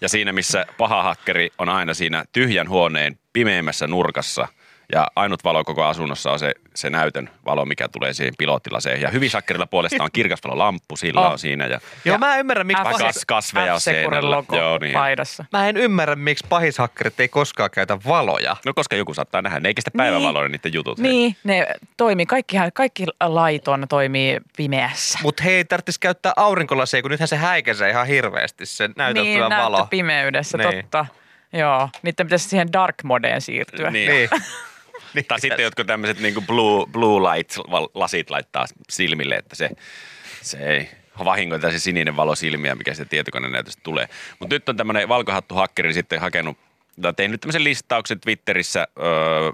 Ja 0.00 0.08
siinä, 0.08 0.32
missä 0.32 0.66
paha 0.78 1.02
hakkeri 1.02 1.50
on 1.58 1.68
aina 1.68 1.94
siinä 1.94 2.24
tyhjän 2.32 2.68
huoneen 2.68 3.18
pimeimmässä 3.32 3.86
nurkassa 3.86 4.48
ja 4.92 5.06
ainut 5.16 5.44
valo 5.44 5.64
koko 5.64 5.84
asunnossa 5.84 6.32
on 6.32 6.38
se, 6.38 6.54
se 6.74 6.90
näytön 6.90 7.30
valo, 7.46 7.64
mikä 7.64 7.88
tulee 7.88 8.12
siihen 8.12 8.34
pilottilaseen. 8.38 9.00
Ja 9.00 9.10
hyvissä 9.10 9.42
puolesta 9.70 10.04
on 10.04 10.10
kirkas 10.12 10.40
lamppu, 10.44 10.96
sillä 10.96 11.20
Oh. 11.20 11.32
on 11.32 11.38
siinä. 11.38 11.66
Ja 11.66 11.80
Joo, 12.04 12.18
mä 12.18 12.34
en 12.34 12.40
ymmärrä, 12.40 12.64
miksi 12.64 12.82
F- 12.82 12.84
pahis... 12.84 12.98
kas- 13.02 13.24
kasveja 13.26 13.74
on 13.74 13.80
seinällä. 13.80 14.42
Joo, 14.52 14.78
niin. 14.78 14.92
paidassa. 14.92 15.44
Mä 15.52 15.68
en 15.68 15.76
ymmärrä, 15.76 16.16
miksi 16.16 16.46
pahishakkerit 16.48 17.20
ei 17.20 17.28
koskaan 17.28 17.70
käytä 17.70 17.98
valoja. 18.06 18.56
No 18.66 18.74
koska 18.74 18.96
joku 18.96 19.14
saattaa 19.14 19.42
nähdä, 19.42 19.60
ne 19.60 19.68
ei 19.68 19.74
kestä 19.74 19.90
päivänvaloa 19.96 20.42
niin. 20.42 20.52
niiden 20.52 20.72
jutut. 20.72 20.98
Niin, 20.98 21.36
ne 21.44 21.66
toimii, 21.96 22.26
kaikkihan, 22.26 22.70
kaikki 22.74 23.04
laiton 23.20 23.86
toimii 23.88 24.38
pimeässä. 24.56 25.18
Mutta 25.22 25.42
he 25.42 25.50
ei 25.50 25.64
tarvitsisi 25.64 26.00
käyttää 26.00 26.32
aurinkolaseja, 26.36 27.02
kun 27.02 27.10
nythän 27.10 27.28
se 27.28 27.36
häikäisee 27.36 27.90
ihan 27.90 28.06
hirveästi, 28.06 28.66
se 28.66 28.88
näyteltyä 28.96 29.32
niin, 29.32 29.40
valo. 29.40 29.76
näyttö 29.76 29.90
pimeydessä, 29.90 30.58
Niin. 30.58 30.70
totta. 30.82 31.06
Joo, 31.52 31.88
niiden 32.02 32.26
pitäisi 32.26 32.48
siihen 32.48 32.72
dark 32.72 32.94
modeen 33.04 33.40
siirtyä. 33.40 33.90
Niin. 33.90 34.28
Niin. 35.14 35.24
Tai 35.24 35.40
sitten 35.40 35.62
jotkut 35.62 35.86
tämmöiset 35.86 36.20
niin 36.20 36.46
blue, 36.46 36.86
blue 36.86 37.32
light 37.32 37.56
val- 37.70 37.88
lasit 37.94 38.30
laittaa 38.30 38.66
silmille, 38.90 39.34
että 39.34 39.56
se, 39.56 39.70
se 40.42 40.58
ei 40.58 40.88
vahingoita 41.24 41.70
se 41.70 41.78
sininen 41.78 42.16
valo 42.16 42.34
silmiä, 42.34 42.74
mikä 42.74 42.94
se 42.94 43.04
tietokoneen 43.04 43.52
näytöstä 43.52 43.82
tulee. 43.82 44.08
Mutta 44.38 44.54
nyt 44.54 44.68
on 44.68 44.76
tämmöinen 44.76 45.08
valkohattu 45.08 45.54
hakkeri 45.54 45.94
sitten 45.94 46.20
hakenut 46.20 46.58
tai 47.02 47.14
tehnyt 47.14 47.40
tämmöisen 47.40 47.64
listauksen 47.64 48.20
Twitterissä 48.20 48.88
öö, 48.98 49.06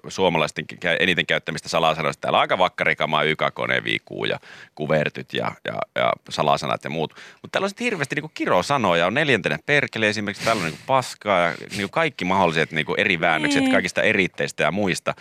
suomalaisten 0.09 0.65
eniten 1.01 1.27
käyttämistä 1.27 1.69
salasanoista. 1.69 2.21
Täällä 2.21 2.37
on 2.37 2.41
aika 2.41 2.59
vakkarikamaa 2.59 3.23
YK-koneen 3.23 3.85
viikuu 3.85 4.25
ja 4.25 4.39
kuvertyt 4.75 5.33
ja, 5.33 5.53
ja, 5.65 5.75
ja 5.95 6.13
salasanat 6.31 6.85
ja 6.85 6.91
muut. 6.91 7.15
Mutta 7.43 7.49
täällä 7.53 7.65
on 7.65 7.71
sitten 7.71 7.85
hirveästi 7.85 8.15
niinku 8.15 8.31
kirosanoja. 8.35 9.07
On 9.07 9.15
neljäntenä 9.15 9.59
perkele 9.67 10.09
esimerkiksi. 10.09 10.45
Täällä 10.45 10.61
on 10.61 10.67
niinku 10.67 10.83
paskaa 10.87 11.39
ja 11.41 11.55
niinku 11.71 11.89
kaikki 11.89 12.25
mahdolliset 12.25 12.73
niinku 12.73 12.95
eri 12.99 13.21
väännökset 13.21 13.61
Niin. 13.63 13.73
kaikista 13.73 14.03
eritteistä 14.03 14.63
ja 14.63 14.71
muista. 14.73 15.15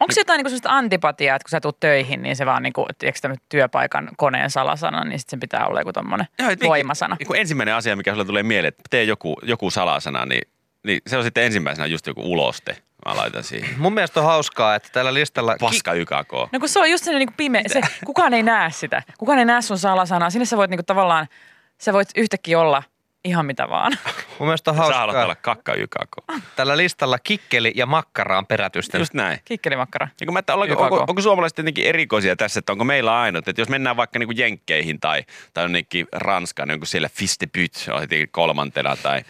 Onko 0.00 0.12
se 0.12 0.20
jotain 0.20 0.38
niinku 0.38 0.48
sellaista 0.48 0.70
antipatiaa, 0.70 1.36
että 1.36 1.44
kun 1.44 1.50
sä 1.50 1.60
tulet 1.60 1.80
töihin, 1.80 2.22
niin 2.22 2.36
se 2.36 2.46
vaan 2.46 2.62
niinku, 2.62 2.86
tiedätkö 2.98 3.20
sä 3.22 3.28
nyt 3.28 3.40
työpaikan 3.48 4.10
koneen 4.16 4.50
salasana, 4.50 5.04
niin 5.04 5.18
sitten 5.18 5.30
sen 5.30 5.40
pitää 5.40 5.66
olla 5.66 5.80
joku 5.80 5.92
tommonen 5.92 6.26
Joo, 6.38 6.50
voimasana. 6.64 7.16
Niin 7.18 7.26
kun 7.26 7.36
ensimmäinen 7.36 7.74
asia, 7.74 7.96
mikä 7.96 8.10
sulle 8.12 8.24
tulee 8.24 8.42
mieleen, 8.42 8.68
että 8.68 8.82
tee 8.90 9.04
joku, 9.04 9.36
joku 9.42 9.70
salasana, 9.70 10.26
niin, 10.26 10.42
niin 10.82 11.00
se 11.06 11.16
on 11.16 11.24
sitten 11.24 11.44
ensimmäisenä 11.44 11.86
just 11.86 12.06
joku 12.06 12.32
uloste. 12.32 12.76
Mä 13.06 13.16
laitan 13.16 13.44
siihen. 13.44 13.70
Mun 13.78 13.92
mielestä 13.92 14.20
on 14.20 14.26
hauskaa, 14.26 14.74
että 14.74 14.88
tällä 14.92 15.14
listalla... 15.14 15.56
Paska 15.60 15.92
YKK. 15.92 16.32
No 16.52 16.60
kun 16.60 16.68
se 16.68 16.80
on 16.80 16.90
just 16.90 17.04
sellainen 17.04 17.20
niinku 17.20 17.34
pimeä, 17.36 17.62
se, 17.66 17.80
kukaan 18.06 18.34
ei 18.34 18.42
näe 18.42 18.70
sitä. 18.70 19.02
Kukaan 19.18 19.38
ei 19.38 19.44
näe 19.44 19.62
sun 19.62 19.78
salasanaa. 19.78 20.30
Sinne 20.30 20.44
sä 20.44 20.56
voit 20.56 20.70
niinku 20.70 20.84
tavallaan, 20.86 21.26
sä 21.78 21.92
voit 21.92 22.08
yhtäkkiä 22.16 22.60
olla 22.60 22.82
ihan 23.24 23.46
mitä 23.46 23.68
vaan. 23.68 23.92
Mun 24.38 24.48
mielestä 24.48 24.70
on 24.70 24.76
Sä 24.76 24.82
haluat 24.82 24.96
hauskaa. 24.96 25.24
olla 25.24 25.34
kakka 25.34 25.74
YKK. 25.74 26.16
Tällä 26.56 26.76
listalla 26.76 27.18
kikkeli 27.18 27.72
ja 27.74 27.86
makkara 27.86 28.38
on 28.38 28.46
perätysten. 28.46 28.98
Just 28.98 29.14
näin. 29.14 29.38
Kikkelimakkara. 29.44 30.08
Niin 30.20 30.26
kun 30.26 30.32
mä, 30.32 30.38
että 30.38 30.54
onko, 30.54 30.82
onko, 30.82 31.04
onko, 31.08 31.22
suomalaiset 31.22 31.58
jotenkin 31.58 31.86
erikoisia 31.86 32.36
tässä, 32.36 32.58
että 32.58 32.72
onko 32.72 32.84
meillä 32.84 33.20
ainut, 33.20 33.48
että 33.48 33.60
jos 33.60 33.68
mennään 33.68 33.96
vaikka 33.96 34.18
niin 34.18 34.26
kuin 34.26 34.38
Jenkkeihin 34.38 35.00
tai, 35.00 35.24
tai 35.54 35.64
jonnekin 35.64 36.06
Ranskaan, 36.12 36.68
niin 36.68 36.74
onko 36.74 36.86
siellä 36.86 37.08
Fiste 37.08 37.46
Pyt 37.46 37.88
on 37.92 38.00
heti 38.00 38.28
kolmantena 38.30 38.96
tai 38.96 39.22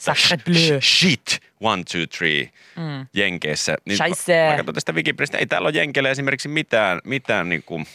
Sacre 0.00 0.36
bleu. 0.44 0.80
Shit, 0.80 1.40
one, 1.60 1.84
two, 1.92 2.06
three, 2.06 2.50
mm. 2.76 3.06
Jenkeissä. 3.14 3.76
Niin 3.84 3.96
Scheisse. 3.96 4.48
Mä 4.50 4.56
katson 4.56 4.74
tästä 4.74 4.92
Wikipediasta, 4.92 5.38
ei 5.38 5.46
täällä 5.46 5.66
ole 5.66 5.78
Jenkeillä 5.78 6.10
esimerkiksi 6.10 6.48
mitään, 6.48 7.00
mitään 7.04 7.48
niin 7.48 7.62
kuin 7.62 7.86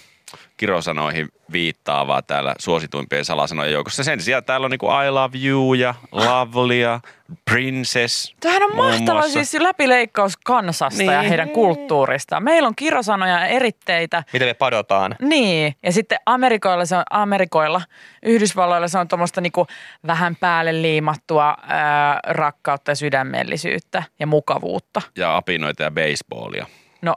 kirosanoihin 0.57 1.27
viittaavaa 1.51 2.21
täällä 2.21 2.55
suosituimpien 2.59 3.25
salasanojen 3.25 3.73
joukossa. 3.73 4.03
Sen 4.03 4.21
sijaan 4.21 4.43
täällä 4.43 4.65
on 4.65 4.71
niin 4.71 4.79
kuin 4.79 5.05
I 5.05 5.09
love 5.09 5.37
you 5.45 5.73
ja 5.73 5.95
lovely 6.11 6.79
ja 6.79 6.99
princess. 7.45 8.35
Tämähän 8.39 8.63
on 8.63 8.75
muun 8.75 8.87
mahtava 8.87 9.19
muassa. 9.19 9.33
siis 9.33 9.53
läpileikkaus 9.53 10.37
kansasta 10.37 10.97
niin. 10.97 11.11
ja 11.11 11.21
heidän 11.21 11.49
kulttuurista. 11.49 12.39
Meillä 12.39 12.67
on 12.67 12.75
kirosanoja 12.75 13.39
ja 13.39 13.45
eritteitä. 13.45 14.23
Mitä 14.33 14.45
me 14.45 14.53
padotaan. 14.53 15.15
Niin, 15.21 15.75
ja 15.83 15.91
sitten 15.91 16.17
Amerikoilla 16.25 16.85
se 16.85 16.95
on, 16.95 17.03
Amerikoilla, 17.09 17.81
Yhdysvalloilla 18.23 18.87
se 18.87 18.97
on 18.97 19.07
tuommoista 19.07 19.41
niinku 19.41 19.67
vähän 20.07 20.35
päälle 20.35 20.81
liimattua 20.81 21.57
ää, 21.67 22.19
rakkautta 22.27 22.91
ja 22.91 22.95
sydämellisyyttä 22.95 24.03
ja 24.19 24.27
mukavuutta. 24.27 25.01
Ja 25.17 25.35
apinoita 25.35 25.83
ja 25.83 25.91
baseballia. 25.91 26.65
No, 27.01 27.15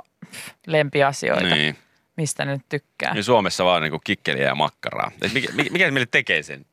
lempiasioita, 0.66 1.54
niin. 1.54 1.76
Mistä 2.16 2.44
nyt 2.44 2.62
tykkää. 2.68 3.14
niin 3.14 3.24
Suomessa 3.24 3.64
vaan 3.64 3.82
niin 3.82 3.90
kuin 3.90 4.00
kikkeliä 4.04 4.46
ja 4.46 4.54
makkaraa. 4.54 5.10
Et 5.22 5.32
mikä, 5.32 5.52
mikä, 5.52 5.70
mikä 5.70 5.90
meille 5.90 6.08
tekee 6.10 6.42
sen? 6.42 6.66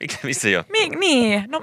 Mikä, 0.00 0.16
missä 0.22 0.48
jo? 0.48 0.64
Mi- 0.68 0.88
niin, 0.88 1.44
no, 1.48 1.62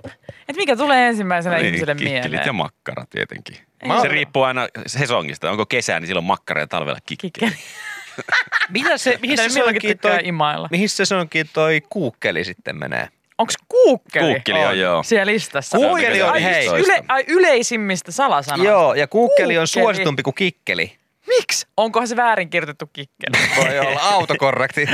et 0.49 0.55
mikä 0.55 0.75
tulee 0.75 1.07
ensimmäisenä 1.07 1.55
niin, 1.55 1.65
ihmiselle 1.65 1.95
kikkelit 1.95 2.21
mieleen? 2.23 2.45
ja 2.45 2.53
makkara 2.53 3.05
tietenkin. 3.09 3.55
Ei. 3.81 4.01
Se 4.01 4.07
riippuu 4.07 4.43
aina 4.43 4.67
sesongista. 4.87 5.51
Onko 5.51 5.65
kesä, 5.65 5.99
niin 5.99 6.07
silloin 6.07 6.25
makkara 6.25 6.61
ja 6.61 6.67
talvella 6.67 6.99
kikkeli. 7.05 7.51
Mitä 8.69 8.97
se, 8.97 9.19
mihin 9.21 9.37
se 9.37 9.49
sonkin 9.49 9.81
tykkää 9.81 10.11
toi, 10.11 10.19
imailla. 10.23 10.67
mihin 10.71 10.89
se 10.89 11.05
sonkin 11.05 11.49
toi 11.53 11.81
kuukkeli 11.89 12.43
sitten 12.43 12.75
menee? 12.79 13.07
Onko 13.37 13.53
kuukkeli? 13.69 14.33
Kuukkeli 14.33 14.65
on, 14.65 14.79
joo. 14.79 15.03
Siellä 15.03 15.31
listassa. 15.31 15.77
Kuukkeli 15.77 16.21
on- 16.21 16.29
ai, 16.33 16.43
hei. 16.43 16.67
Yle, 16.67 17.03
ai, 17.07 17.23
yleisimmistä 17.27 18.11
salasanoista. 18.11 18.71
Joo, 18.71 18.93
ja 18.93 19.07
kuukkeli 19.07 19.57
on 19.57 19.61
Kuukkeli. 19.61 19.83
suositumpi 19.83 20.23
kuin 20.23 20.33
kikkeli. 20.33 20.98
Miksi? 21.27 21.67
Onkohan 21.77 22.07
se 22.07 22.15
väärin 22.15 22.49
kirjoitettu 22.49 22.87
kikkeli? 22.93 23.49
Voi 23.57 23.79
olla 23.79 23.99
autokorrekti. 23.99 24.85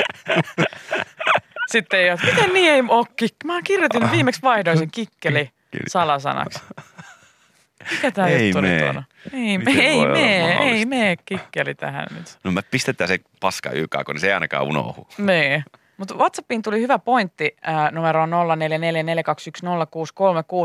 Sitten 1.72 2.00
ei 2.00 2.10
ole, 2.10 2.20
miten 2.26 2.54
niin 2.54 2.72
ei 2.72 2.84
ole 2.88 3.06
kik... 3.16 3.36
Mä 3.46 3.62
kirjoitin 3.62 4.12
viimeksi 4.12 4.42
vaihdoin 4.42 4.78
sen 4.78 4.92
kikkeli 4.92 5.50
salasanaksi. 5.88 6.60
Mikä 7.92 8.12
tää 8.12 8.28
Ei 8.28 8.48
juttu 8.48 8.62
mee. 8.62 8.94
Ei, 9.34 9.58
Miten 9.58 9.80
ei 9.80 10.06
mee, 10.06 10.58
ei 10.58 10.86
mee 10.86 11.16
kikkeli 11.26 11.76
tähän 11.76 12.08
nyt. 12.12 12.38
No 12.44 12.52
me 12.52 12.62
pistetään 12.62 13.08
se 13.08 13.20
paska 13.40 13.70
YK, 13.70 13.96
kun 14.06 14.20
se 14.20 14.28
ei 14.28 14.34
ainakaan 14.34 14.64
unohdu. 14.64 15.08
Niin. 15.18 15.66
Mutta 15.98 16.16
WhatsAppiin 16.16 16.62
tuli 16.62 16.82
hyvä 16.82 17.00
pointti 17.00 17.56
äh, 17.68 17.92
numero 17.92 18.26
0444210636, 18.26 18.30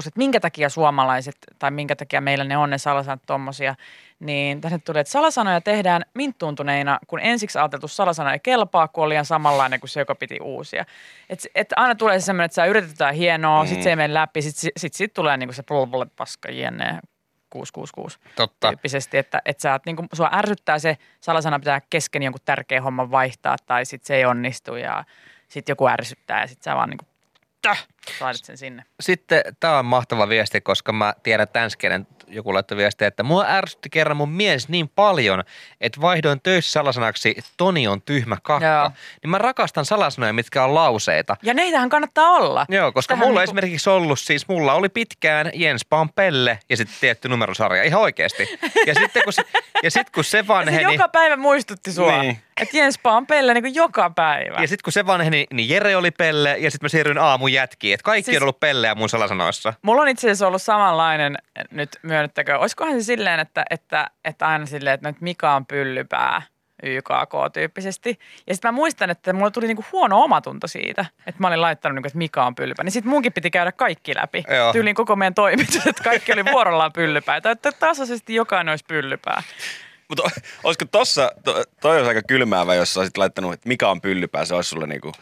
että 0.06 0.18
minkä 0.18 0.40
takia 0.40 0.68
suomalaiset 0.68 1.36
tai 1.58 1.70
minkä 1.70 1.96
takia 1.96 2.20
meillä 2.20 2.44
ne 2.44 2.56
on 2.56 2.70
ne 2.70 2.78
salasanat 2.78 3.22
tommosia. 3.26 3.74
Niin 4.20 4.60
tänne 4.60 4.78
tuli, 4.78 4.98
että 4.98 5.10
salasanoja 5.10 5.60
tehdään 5.60 6.02
minttuuntuneina, 6.14 6.98
kun 7.06 7.20
ensiksi 7.20 7.58
ajateltu 7.58 7.88
salasana 7.88 8.32
ei 8.32 8.40
kelpaa, 8.42 8.88
kun 8.88 9.02
on 9.02 9.08
liian 9.08 9.24
samanlainen 9.24 9.80
kuin 9.80 9.90
se, 9.90 10.00
joka 10.00 10.14
piti 10.14 10.38
uusia. 10.42 10.84
Et, 11.30 11.46
et 11.54 11.72
aina 11.76 11.94
tulee 11.94 12.20
se 12.20 12.24
semmoinen, 12.24 12.44
että 12.44 12.54
sä 12.54 12.66
yrität 12.66 12.90
jotain 12.90 13.14
hienoa, 13.14 13.62
mm. 13.62 13.68
sit 13.68 13.82
se 13.82 13.90
ei 13.90 13.96
mene 13.96 14.14
läpi, 14.14 14.42
sit, 14.42 14.56
sit, 14.56 14.70
sit, 14.76 14.94
sit 14.94 15.14
tulee 15.14 15.36
niinku 15.36 15.52
se 15.52 15.62
jenne 16.50 17.00
666 17.50 18.18
Totta. 18.36 18.68
tyyppisesti, 18.68 19.18
että, 19.18 19.42
että 19.44 19.62
sä 19.62 19.72
oot, 19.72 19.86
niin 19.86 19.96
kuin, 19.96 20.08
sua 20.12 20.30
ärsyttää 20.32 20.78
se 20.78 20.98
salasana 21.20 21.58
pitää 21.58 21.80
kesken 21.90 22.22
jonkun 22.22 22.40
tärkeän 22.44 22.82
homman 22.82 23.10
vaihtaa 23.10 23.56
tai 23.66 23.84
sitten 23.84 24.06
se 24.06 24.16
ei 24.16 24.24
onnistu 24.24 24.76
ja 24.76 25.04
sitten 25.48 25.72
joku 25.72 25.88
ärsyttää 25.88 26.40
ja 26.40 26.46
sitten 26.46 26.64
sä 26.64 26.76
vaan 26.76 26.90
niin 26.90 26.98
kuin, 26.98 27.08
täh, 27.62 27.86
laitat 28.20 28.44
sen 28.44 28.58
sinne. 28.58 28.84
Sitten 29.00 29.42
tämä 29.60 29.78
on 29.78 29.84
mahtava 29.84 30.28
viesti, 30.28 30.60
koska 30.60 30.92
mä 30.92 31.14
tiedän 31.22 31.48
skenen, 31.68 32.06
joku 32.28 32.54
laittoi 32.54 32.78
viestiä, 32.78 33.08
että 33.08 33.22
mua 33.22 33.44
ärsytti 33.48 33.90
kerran 33.90 34.16
mun 34.16 34.28
mies 34.30 34.68
niin 34.68 34.88
paljon, 34.88 35.44
että 35.80 36.00
vaihdoin 36.00 36.40
töissä 36.42 36.72
salasanaksi 36.72 37.36
Toni 37.56 37.88
on 37.88 38.02
tyhmä 38.02 38.36
kakka. 38.42 38.66
Joo. 38.66 38.90
Niin 39.22 39.30
mä 39.30 39.38
rakastan 39.38 39.84
salasanoja, 39.84 40.32
mitkä 40.32 40.64
on 40.64 40.74
lauseita. 40.74 41.36
Ja 41.42 41.54
neitähän 41.54 41.88
kannattaa 41.88 42.30
olla. 42.30 42.66
Joo, 42.68 42.92
koska 42.92 43.14
Tähän 43.14 43.28
mulla 43.28 43.40
niinku- 43.40 43.50
esimerkiksi 43.50 43.90
ollut, 43.90 44.20
siis 44.20 44.48
mulla 44.48 44.74
oli 44.74 44.88
pitkään 44.88 45.50
Jens 45.54 45.84
Pampelle 45.84 46.58
ja 46.68 46.76
sitten 46.76 46.96
tietty 47.00 47.28
numerosarja, 47.28 47.82
ihan 47.82 48.00
oikeasti. 48.00 48.58
Ja 48.86 48.94
sitten 48.94 49.22
kun 49.24 49.32
se, 49.32 49.42
ja 49.82 49.90
sit, 49.90 50.10
kun 50.10 50.24
se 50.24 50.38
Ja 50.40 50.42
se 50.42 50.48
vanheni, 50.48 50.92
joka 50.94 51.08
päivä 51.08 51.36
muistutti 51.36 51.92
sua, 51.92 52.22
Niin. 52.22 52.38
että 52.60 52.76
Jenspa 52.76 53.12
on 53.12 53.26
pelle 53.26 53.54
niin 53.54 53.62
kuin 53.64 53.74
joka 53.74 54.10
päivä. 54.10 54.60
ja 54.62 54.68
sitten 54.68 54.84
kun 54.84 54.92
se 54.92 55.06
vanheni, 55.06 55.46
niin 55.52 55.68
Jere 55.68 55.96
oli 55.96 56.10
Pelle 56.10 56.56
ja 56.58 56.70
sitten 56.70 56.84
mä 56.84 56.88
siirryin 56.88 57.18
aamun 57.18 57.52
jätkiin 57.52 57.89
kaikki. 57.90 57.94
Että 57.94 58.04
kaikki 58.04 58.30
Siis- 58.30 58.36
on 58.36 58.42
ollut 58.42 58.60
pellejä 58.60 58.94
mun 58.94 59.08
salasanoissa. 59.08 59.74
Mulla 59.82 60.02
on 60.02 60.08
itse 60.08 60.26
asiassa 60.26 60.46
ollut 60.46 60.62
samanlainen, 60.62 61.36
nyt 61.70 61.98
myönnettäkö, 62.02 62.58
olisikohan 62.58 62.94
se 62.94 63.04
silleen, 63.04 63.40
että, 63.40 63.64
että, 63.70 64.10
että 64.24 64.48
aina 64.48 64.66
silleen, 64.66 64.94
että 64.94 65.08
nyt 65.08 65.20
Mika 65.20 65.54
on 65.54 65.66
pyllypää 65.66 66.42
YKK-tyyppisesti. 66.82 68.18
Ja 68.46 68.54
sitten 68.54 68.68
mä 68.68 68.72
muistan, 68.72 69.10
että 69.10 69.32
mulla 69.32 69.50
tuli 69.50 69.66
niinku 69.66 69.84
huono 69.92 70.22
omatunto 70.22 70.66
siitä, 70.66 71.04
että 71.26 71.40
mä 71.40 71.48
olin 71.48 71.60
laittanut, 71.60 71.94
niinku, 71.94 72.06
että 72.06 72.18
Mika 72.18 72.46
on 72.46 72.54
pyllypää. 72.54 72.84
Niin 72.84 72.92
sitten 72.92 73.10
munkin 73.10 73.32
piti 73.32 73.50
käydä 73.50 73.72
kaikki 73.72 74.14
läpi. 74.14 74.44
Joo. 74.56 74.72
Tyyliin 74.72 74.96
koko 74.96 75.16
meidän 75.16 75.34
toimitus, 75.34 75.86
että 75.86 76.04
kaikki 76.04 76.32
oli 76.32 76.44
vuorollaan 76.44 76.92
pyllypäitä. 76.92 77.50
Että 77.50 77.72
tasaisesti 77.72 78.34
jokainen 78.34 78.72
olisi 78.72 78.84
pyllypää. 78.88 79.42
Mutta 80.08 80.30
olisiko 80.64 80.84
tossa, 80.84 81.32
to, 81.44 81.64
toi 81.80 81.96
olisi 81.96 82.08
aika 82.08 82.22
kylmäävä, 82.22 82.74
jos 82.74 82.94
sä 82.94 83.00
olisit 83.00 83.16
laittanut, 83.16 83.52
että 83.52 83.68
mikä 83.68 83.88
on 83.88 84.00
pyllypää, 84.00 84.44
se 84.44 84.54
olisi 84.54 84.70
sulle 84.70 84.86
niinku 84.86 85.12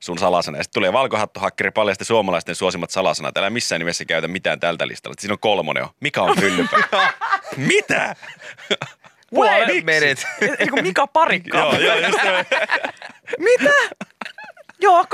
sun 0.00 0.18
salasana. 0.18 0.58
Ja 0.58 0.64
sitten 0.64 0.80
tulee 0.80 0.92
valkohattuhakkeri 0.92 1.70
paljasti 1.70 2.04
suomalaisten 2.04 2.54
suosimat 2.54 2.90
salasanat. 2.90 3.36
Älä 3.36 3.50
missään 3.50 3.78
nimessä 3.78 4.04
käytä 4.04 4.28
mitään 4.28 4.60
tältä 4.60 4.88
listalta. 4.88 5.20
Siinä 5.20 5.32
on 5.32 5.38
kolmonen 5.38 5.80
jo. 5.80 5.90
Mikä 6.00 6.22
on 6.22 6.36
pyllypää? 6.40 6.80
Mitä? 7.56 8.16
Wait 9.34 9.66
Miksi? 9.66 9.84
minute. 9.84 10.22
Eli 10.58 10.68
kun 10.68 10.82
Mika 10.82 11.06
Parikka. 11.06 11.58
joo, 11.58 11.78
joo, 11.78 11.98
just 11.98 12.18
se. 12.22 12.46
Mitä? 13.48 13.72
Joo, 14.80 15.02
2,5 15.02 15.08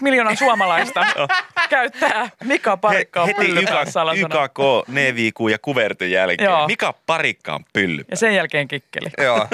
miljoonaa 0.00 0.34
suomalaista 0.34 1.06
käyttää 1.70 2.30
Mika 2.44 2.76
Parikka 2.76 3.20
on 3.22 3.26
Heti 3.26 3.40
pyllypää 3.40 3.82
YK, 3.82 3.88
salasana. 3.90 4.44
YKK, 4.44 4.88
Neviku 4.88 5.48
ja 5.48 5.58
Kuvertyn 5.58 6.10
jälkeen. 6.10 6.50
Joo. 6.50 6.66
Mikä 6.66 6.94
parikka 7.06 7.54
on 7.54 7.64
pyllypää? 7.72 8.12
Ja 8.12 8.16
sen 8.16 8.34
jälkeen 8.34 8.68
kikkeli. 8.68 9.10
Joo. 9.18 9.48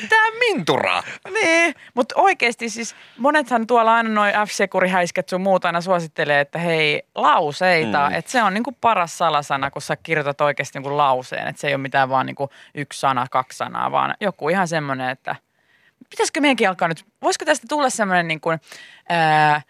Mitä 0.00 0.16
minturaa? 0.38 1.02
Niin, 1.30 1.74
mutta 1.94 2.14
oikeasti 2.18 2.68
siis 2.68 2.96
monethan 3.18 3.66
tuolla 3.66 3.94
aina 3.94 4.10
noin 4.10 4.32
F-Securihäiskät 4.34 5.28
sun 5.28 5.40
muut 5.40 5.64
aina 5.64 5.80
suosittelee, 5.80 6.40
että 6.40 6.58
hei, 6.58 7.02
lauseita, 7.14 8.08
mm. 8.08 8.14
että 8.14 8.30
se 8.30 8.42
on 8.42 8.54
niinku 8.54 8.72
paras 8.80 9.18
salasana, 9.18 9.70
kun 9.70 9.82
sä 9.82 9.96
kirjoitat 9.96 10.40
oikeasti 10.40 10.78
niinku 10.78 10.96
lauseen, 10.96 11.48
että 11.48 11.60
se 11.60 11.68
ei 11.68 11.74
ole 11.74 11.82
mitään 11.82 12.08
vaan 12.08 12.26
niinku 12.26 12.50
yksi 12.74 13.00
sana, 13.00 13.26
kaksi 13.30 13.58
sanaa, 13.58 13.92
vaan 13.92 14.14
joku 14.20 14.48
ihan 14.48 14.68
semmoinen, 14.68 15.10
että 15.10 15.36
pitäisikö 16.10 16.40
meidänkin 16.40 16.68
alkaa 16.68 16.88
nyt, 16.88 17.04
voisiko 17.22 17.44
tästä 17.44 17.66
tulla 17.68 17.90
semmoinen 17.90 18.28
niin 18.28 18.40
kuin, 18.40 18.60
ää, 19.08 19.62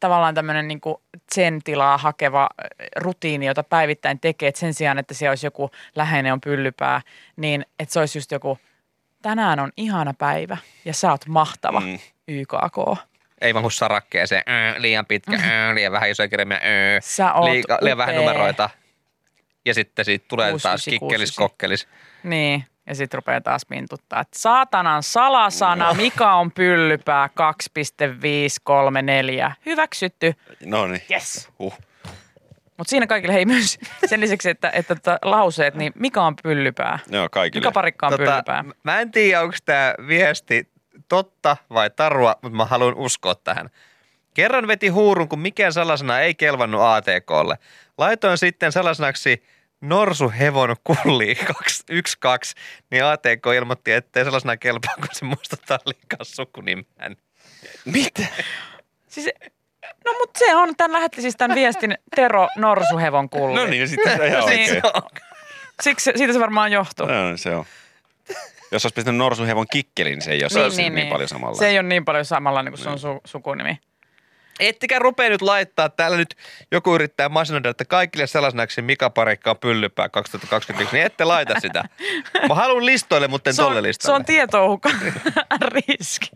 tavallaan 0.00 0.34
tämmöinen 0.34 0.68
niin 0.68 0.80
kuin 0.80 0.96
zen-tilaa 1.34 1.98
hakeva 1.98 2.48
rutiini, 2.96 3.46
jota 3.46 3.62
päivittäin 3.62 4.20
tekee, 4.20 4.48
että 4.48 4.58
sen 4.58 4.74
sijaan, 4.74 4.98
että 4.98 5.14
siellä 5.14 5.30
olisi 5.30 5.46
joku 5.46 5.70
läheinen 5.94 6.32
on 6.32 6.40
pyllypää, 6.40 7.00
niin 7.36 7.66
että 7.78 7.92
se 7.92 8.00
olisi 8.00 8.18
just 8.18 8.32
joku, 8.32 8.58
tänään 9.22 9.60
on 9.60 9.72
ihana 9.76 10.14
päivä 10.14 10.56
ja 10.84 10.94
sä 10.94 11.10
oot 11.10 11.26
mahtava, 11.26 11.80
Mm. 11.80 11.98
YKK. 12.28 12.98
Ei 13.40 13.54
vaan 13.54 13.62
kun 13.62 13.72
sarakkeeseen. 13.72 14.42
Öö, 14.48 14.74
liian 14.82 15.06
pitkä, 15.06 15.38
öö, 15.50 15.74
liian 15.74 15.92
vähän 15.92 16.10
isoja 16.10 16.28
kirjaimia, 16.28 16.60
öö, 16.64 17.00
liika, 17.50 17.78
liian 17.80 17.98
vähän 17.98 18.16
numeroita. 18.16 18.70
Ja 19.64 19.74
sitten 19.74 20.04
siitä 20.04 20.24
tulee 20.28 20.50
Kuusi, 20.50 20.62
taas 20.62 20.84
kikkelis, 20.84 21.36
kokkelis. 21.36 21.88
Niin, 22.22 22.64
ja 22.86 22.94
sitten 22.94 23.18
rupeaa 23.18 23.40
taas 23.40 23.62
mintuttaa, 23.68 24.20
että 24.20 24.38
saatanan 24.38 25.02
salasana, 25.02 25.94
mikä 25.94 26.34
on 26.34 26.52
pyllypää 26.52 27.28
2,534. 27.34 29.52
Hyväksytty. 29.66 30.34
No 30.64 30.86
niin. 30.86 31.02
Yes. 31.10 31.48
Huh. 31.58 31.78
Mutta 32.76 32.90
siinä 32.90 33.06
kaikille 33.06 33.34
hei 33.34 33.46
myös 33.46 33.78
sen 34.06 34.20
lisäksi, 34.20 34.50
että, 34.50 34.70
että 34.70 34.94
tota, 34.94 35.18
lauseet, 35.22 35.74
niin 35.74 35.92
mikä 35.94 36.22
on 36.22 36.36
pyllypää? 36.42 36.98
Joo, 37.08 37.28
kaikille. 37.30 37.60
Mikä 37.60 37.72
parikka 37.72 38.06
on 38.06 38.12
tota, 38.12 38.24
pyllypää? 38.24 38.64
mä 38.82 39.00
en 39.00 39.10
tiedä, 39.10 39.40
onko 39.40 39.56
tämä 39.64 39.94
viesti 40.08 40.68
totta 41.08 41.56
vai 41.70 41.90
tarua, 41.90 42.36
mutta 42.42 42.56
mä 42.56 42.64
haluan 42.64 42.94
uskoa 42.94 43.34
tähän. 43.34 43.70
Kerran 44.34 44.68
veti 44.68 44.88
huurun, 44.88 45.28
kun 45.28 45.38
mikään 45.38 45.72
salasana 45.72 46.20
ei 46.20 46.34
kelvannut 46.34 46.80
ATKlle. 46.80 47.58
Laitoin 47.98 48.38
sitten 48.38 48.72
salasanaksi 48.72 49.42
norsuhevon 49.80 50.76
kulli 50.84 51.34
12, 51.34 52.60
niin 52.90 53.04
ATK 53.04 53.46
ilmoitti, 53.56 53.92
ettei 53.92 54.24
salasana 54.24 54.56
kelpaa, 54.56 54.94
kun 54.94 55.08
se 55.12 55.24
muistuttaa 55.24 55.78
liikaa 55.86 56.24
sukunimeään. 56.24 57.16
Mitä? 57.84 58.26
Siis, 59.08 59.30
no 60.06 60.12
mutta 60.20 60.38
se 60.38 60.54
on, 60.56 60.76
tämän 60.76 60.92
lähetti 60.92 61.22
siis 61.22 61.36
tämän 61.36 61.54
viestin 61.54 61.98
Tero 62.16 62.48
Norsuhevon 62.56 63.28
kulli. 63.30 63.54
No 63.54 63.66
niin, 63.66 63.88
sitten 63.88 64.16
se 64.16 64.22
on 64.22 64.28
ihan 64.28 64.46
Niin. 64.46 64.60
oikein. 64.70 64.82
Siksi, 65.82 66.12
siitä 66.16 66.32
se 66.32 66.40
varmaan 66.40 66.72
johtuu. 66.72 67.06
No, 67.06 67.24
niin, 67.26 67.38
se 67.38 67.54
on. 67.56 67.64
Jos 68.72 68.84
olisi 68.84 68.94
pistänyt 68.94 69.18
norsuhevon 69.18 69.66
kikkelin, 69.72 70.10
niin 70.10 70.22
se 70.22 70.32
ei 70.32 70.42
olisi 70.42 70.58
niin, 70.58 70.76
niin, 70.76 70.94
niin, 70.94 71.08
paljon 71.08 71.28
samalla. 71.28 71.56
Se 71.58 71.68
ei 71.68 71.78
ole 71.78 71.88
niin 71.88 72.04
paljon 72.04 72.24
samalla 72.24 72.62
niin 72.62 72.72
kuin 72.72 72.82
sun 72.98 73.16
su- 73.16 73.20
sukunimi. 73.24 73.78
Ettekä 74.60 74.98
rupea 74.98 75.28
nyt 75.28 75.42
laittaa, 75.42 75.88
täällä 75.88 76.16
nyt 76.16 76.34
joku 76.72 76.94
yrittää 76.94 77.28
masinoida, 77.28 77.68
että 77.68 77.84
kaikille 77.84 78.26
sellaisnaksi 78.26 78.82
Mika 78.82 79.10
Parikka 79.10 79.50
on 79.50 79.56
pyllypää 79.58 80.08
2021, 80.08 80.96
niin 80.96 81.06
ette 81.06 81.24
laita 81.24 81.60
sitä. 81.60 81.84
Mä 82.48 82.54
haluan 82.54 82.86
listoille, 82.86 83.28
mutta 83.28 83.50
en 83.50 83.54
Se 83.54 83.62
on, 83.62 83.68
tolle 83.68 83.78
se 83.78 83.82
listalle. 83.88 84.16
on 84.16 84.24
tietouhukan 84.24 84.92
riski. 85.74 86.30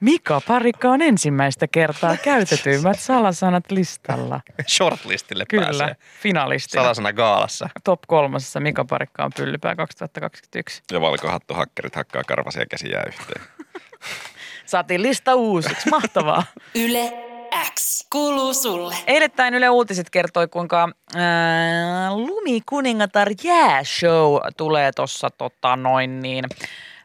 Mika 0.00 0.40
Parikka 0.48 0.88
on 0.90 1.02
ensimmäistä 1.02 1.66
kertaa 1.68 2.16
käytetyimmät 2.16 3.00
salasanat 3.00 3.70
listalla. 3.70 4.40
Shortlistille 4.68 5.44
Kyllä, 5.48 5.64
pääsee. 5.66 5.96
finalistina. 6.22 6.82
Salasana 6.82 7.12
gaalassa. 7.12 7.68
Top 7.84 8.00
kolmosessa 8.06 8.60
Mika 8.60 8.84
Parikka 8.84 9.24
on 9.24 9.30
pyllypää 9.36 9.76
2021. 9.76 10.82
Ja 10.92 11.00
valkohattuhakkerit 11.00 11.96
hakkaa 11.96 12.22
karvasia 12.26 12.66
käsiä 12.66 13.02
yhteen. 13.06 13.42
Saatiin 14.66 15.02
lista 15.02 15.34
uusiksi, 15.34 15.90
mahtavaa. 15.90 16.42
Yle 16.74 17.12
X 17.70 18.06
kuuluu 18.12 18.54
sulle. 18.54 18.94
Eilettäin 19.06 19.54
Yle 19.54 19.70
Uutiset 19.70 20.10
kertoi, 20.10 20.48
kuinka 20.48 20.88
ää, 21.14 22.16
Lumikuningatar 22.16 23.28
jääshow 23.44 24.36
tulee 24.56 24.92
tuossa 24.92 25.30
tota, 25.30 25.76
noin 25.76 26.20
niin, 26.20 26.44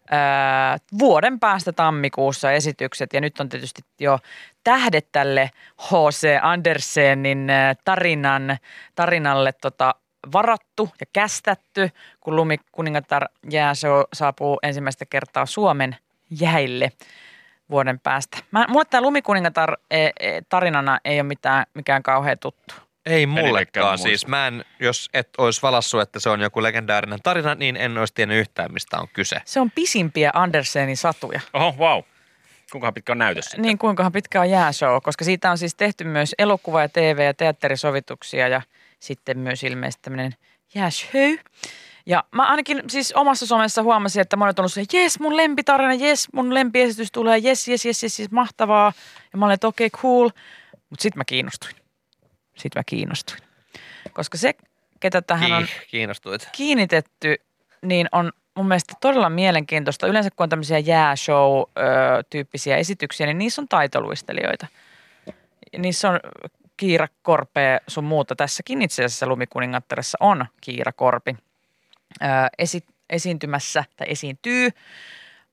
ää, 0.09 0.77
vuoden 0.99 1.39
päästä 1.39 1.71
tammikuussa 1.73 2.51
esitykset. 2.51 3.13
Ja 3.13 3.21
nyt 3.21 3.39
on 3.39 3.49
tietysti 3.49 3.81
jo 3.99 4.19
tähdet 4.63 5.07
tälle 5.11 5.51
H.C. 5.81 6.27
Andersenin 6.41 7.47
tarinan, 7.85 8.57
tarinalle 8.95 9.53
tota, 9.53 9.95
varattu 10.33 10.89
ja 10.99 11.05
kästätty, 11.13 11.89
kun 12.19 12.35
Lumikuningatar 12.35 13.25
jääshow 13.51 14.01
saapuu 14.13 14.59
ensimmäistä 14.63 15.05
kertaa 15.05 15.45
Suomen 15.45 15.95
jäille 16.39 16.91
vuoden 17.69 17.99
päästä. 17.99 18.38
Mä, 18.51 18.65
mulle 18.69 18.86
tämä 18.86 19.01
Lumikuningatar 19.01 19.77
e, 19.91 20.06
e, 20.06 20.12
tarinana 20.49 20.99
ei 21.06 21.19
ole 21.19 21.27
mitään, 21.27 21.65
mikään 21.73 22.03
kauhean 22.03 22.39
tuttu. 22.39 22.75
Ei 23.06 23.25
mullekaan 23.25 23.97
siis. 23.97 24.27
Mä 24.27 24.47
en, 24.47 24.65
jos 24.80 25.10
et 25.13 25.30
olisi 25.38 25.62
valassu, 25.62 25.99
että 25.99 26.19
se 26.19 26.30
on 26.30 26.41
joku 26.41 26.63
legendaarinen 26.63 27.19
tarina, 27.23 27.56
niin 27.56 27.77
en 27.77 27.97
olisi 27.97 28.13
tiennyt 28.13 28.39
yhtään, 28.39 28.73
mistä 28.73 28.97
on 28.97 29.08
kyse. 29.13 29.41
Se 29.45 29.60
on 29.60 29.71
pisimpiä 29.71 30.32
Andersenin 30.34 30.97
satuja. 30.97 31.39
Oho, 31.53 31.75
wow. 31.77 32.03
Kuinka 32.71 32.91
pitkä 32.91 33.12
on 33.12 33.17
näytös? 33.17 33.58
Niin 33.58 33.77
kuinkahan 33.77 34.12
pitkä 34.12 34.41
on 34.41 34.49
jääshow, 34.49 34.97
koska 35.03 35.25
siitä 35.25 35.51
on 35.51 35.58
siis 35.58 35.75
tehty 35.75 36.03
myös 36.03 36.36
elokuva- 36.38 36.82
ja 36.82 36.89
TV- 36.89 37.25
ja 37.25 37.34
teatterisovituksia 37.34 38.47
ja 38.47 38.62
sitten 38.99 39.39
myös 39.39 39.63
ilmeisesti 39.63 40.01
tämmöinen 40.01 40.32
jääshow. 40.75 41.38
Ja 42.07 42.23
mä 42.31 42.47
ainakin 42.47 42.83
siis 42.87 43.13
omassa 43.13 43.45
somessa 43.45 43.83
huomasin, 43.83 44.21
että 44.21 44.35
monet 44.35 44.59
on 44.59 44.63
ollut 44.63 44.73
se, 44.73 44.83
jes 44.93 45.19
mun 45.19 45.37
lempitarina, 45.37 45.93
jes 45.93 46.27
mun 46.33 46.53
lempiesitys 46.53 47.11
tulee, 47.11 47.37
jes, 47.37 47.67
jes, 47.67 47.85
jes, 47.85 48.03
jes, 48.03 48.19
jes 48.19 48.31
mahtavaa. 48.31 48.93
Ja 49.33 49.37
mä 49.37 49.45
olin, 49.45 49.53
että 49.53 49.67
okei, 49.67 49.87
okay, 49.87 50.01
cool. 50.01 50.29
Mutta 50.89 51.03
sitten 51.03 51.19
mä 51.19 51.25
kiinnostuin. 51.25 51.75
Sitten 52.57 52.79
mä 52.79 52.83
kiinnostuin. 52.85 53.39
Koska 54.13 54.37
se, 54.37 54.55
ketä 54.99 55.21
tähän 55.21 55.51
on 55.51 55.67
kiinnostuit. 55.91 56.49
kiinnitetty, 56.51 57.35
niin 57.81 58.07
on 58.11 58.31
mun 58.55 58.67
mielestä 58.67 58.93
todella 59.01 59.29
mielenkiintoista. 59.29 60.07
Yleensä 60.07 60.29
kun 60.35 60.43
on 60.43 60.49
tämmöisiä 60.49 60.79
jääshow-tyyppisiä 60.79 62.77
esityksiä, 62.77 63.27
niin 63.27 63.37
niissä 63.37 63.61
on 63.61 63.67
taitoluistelijoita. 63.67 64.67
Niissä 65.77 66.09
on 66.09 66.19
Kiira 66.77 67.07
Korpe 67.21 67.81
sun 67.87 68.03
muuta. 68.03 68.35
Tässäkin 68.35 68.81
itse 68.81 69.05
asiassa 69.05 69.27
Lumikuningattaressa 69.27 70.17
on 70.21 70.45
Kiira 70.61 70.91
Korpi 70.91 71.35
esi- 72.57 72.93
esiintymässä 73.09 73.83
tai 73.95 74.07
esiintyy. 74.09 74.69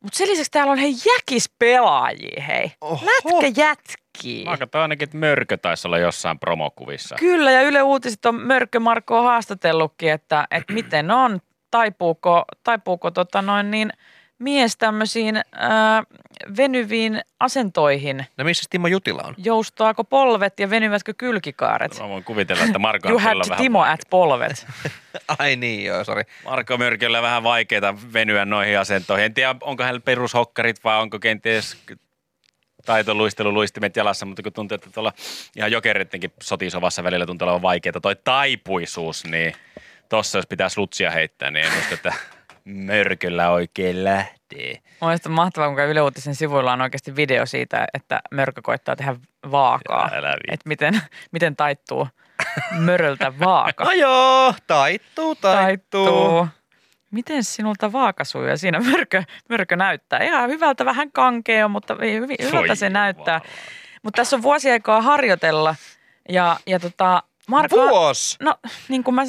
Mutta 0.00 0.18
sen 0.18 0.28
lisäksi 0.28 0.50
täällä 0.50 0.72
on 0.72 0.78
hei 0.78 0.94
jäkispelaajia, 1.06 2.42
hei. 2.42 2.72
Oho. 2.80 3.06
Lätkä 3.06 3.62
jätkii. 3.62 4.44
Mä 4.44 4.82
ainakin, 4.82 5.06
että 5.06 5.16
Mörkö 5.16 5.56
taisi 5.56 5.88
olla 5.88 5.98
jossain 5.98 6.38
promokuvissa. 6.38 7.16
Kyllä, 7.18 7.50
ja 7.50 7.62
Yle 7.62 7.82
Uutiset 7.82 8.26
on 8.26 8.34
Mörkö 8.34 8.80
Markkoa 8.80 9.22
haastatellutkin, 9.22 10.12
että, 10.12 10.46
että 10.50 10.72
miten 10.72 11.10
on, 11.10 11.40
taipuuko, 11.70 12.44
taipuuko 12.62 13.10
tota 13.10 13.42
noin 13.42 13.70
niin, 13.70 13.92
mies 14.38 14.76
tämmöisiin 14.76 15.40
ää, 15.52 16.02
venyviin 16.56 17.20
asentoihin. 17.40 18.26
No 18.36 18.44
missä 18.44 18.66
Timo 18.70 18.86
Jutila 18.86 19.22
on? 19.22 19.34
Joustaako 19.38 20.04
polvet 20.04 20.60
ja 20.60 20.70
venyvätkö 20.70 21.14
kylkikaaret? 21.18 22.00
Mä 22.00 22.08
voin 22.08 22.24
kuvitella, 22.24 22.64
että 22.64 22.78
Marko 22.78 23.08
on 23.08 23.14
vähän, 23.14 23.36
Timo 23.56 23.82
at 23.82 24.00
polvet. 24.10 24.66
Ai 25.38 25.56
niin, 25.56 25.84
joo, 25.84 26.04
sori. 26.04 26.22
Marko 26.44 26.78
Mörköllä 26.78 27.22
vähän 27.22 27.42
vaikeita 27.42 27.94
venyä 28.12 28.44
noihin 28.44 28.78
asentoihin. 28.78 29.24
En 29.24 29.34
tiedä, 29.34 29.54
onko 29.60 29.82
hänellä 29.82 30.00
perushokkarit 30.00 30.84
vai 30.84 31.00
onko 31.00 31.18
kenties 31.18 31.76
taitoluisteluluistimet 32.84 33.96
jalassa, 33.96 34.26
mutta 34.26 34.42
kun 34.42 34.52
tuntuu, 34.52 34.74
että 34.74 34.90
tuolla 34.90 35.12
ihan 35.56 35.72
jokerittenkin 35.72 36.32
sotisovassa 36.42 37.04
välillä 37.04 37.26
tuntuu 37.26 37.46
olevan 37.46 37.62
vaikeaa 37.62 38.00
toi 38.02 38.16
taipuisuus, 38.16 39.24
niin 39.24 39.52
tossa 40.08 40.38
jos 40.38 40.46
pitää 40.46 40.68
slutsia 40.68 41.10
heittää, 41.10 41.50
niin 41.50 41.66
en 41.66 41.72
usko, 41.78 41.94
että 41.94 42.14
mörköllä 42.64 43.50
oikein 43.50 44.04
lähtee. 44.04 44.78
Mielestäni 45.00 45.32
on 45.32 45.36
mahtavaa, 45.36 45.68
kun 45.68 45.80
Yle 45.80 46.02
Uutisen 46.02 46.34
sivuilla 46.34 46.72
on 46.72 46.80
oikeasti 46.80 47.16
video 47.16 47.46
siitä, 47.46 47.86
että 47.94 48.20
Mörkö 48.30 48.62
koittaa 48.62 48.96
tehdä 48.96 49.16
vaakaa. 49.50 50.10
Älä. 50.12 50.36
Että 50.48 50.68
miten, 50.68 51.00
miten 51.32 51.56
taittuu 51.56 52.08
möröltä 52.78 53.38
vaaka. 53.38 53.84
No 53.88 53.92
joo, 53.92 54.54
taittuu, 54.66 55.34
taittuu. 55.34 56.48
Miten 57.10 57.44
sinulta 57.44 57.92
vaaka 57.92 58.24
sujuu? 58.24 58.48
Ja 58.48 58.56
siinä 58.56 58.80
mörkö, 58.80 59.22
mörkö 59.48 59.76
näyttää. 59.76 60.22
Ihan 60.22 60.50
hyvältä, 60.50 60.84
vähän 60.84 61.12
kankea, 61.12 61.68
mutta 61.68 61.94
hy- 61.94 62.44
hyvältä 62.46 62.74
se 62.74 62.90
näyttää. 62.90 63.40
Mutta 64.02 64.16
tässä 64.16 64.36
on 64.36 64.42
vuosi 64.42 64.70
aikaa 64.70 65.02
harjoitella. 65.02 65.74
Ja, 66.28 66.56
ja 66.66 66.80
tota, 66.80 67.22
Marko... 67.48 67.76
Vuos. 67.76 68.36
No, 68.42 68.54
niin 68.88 69.04
kuin 69.04 69.14
mä... 69.14 69.22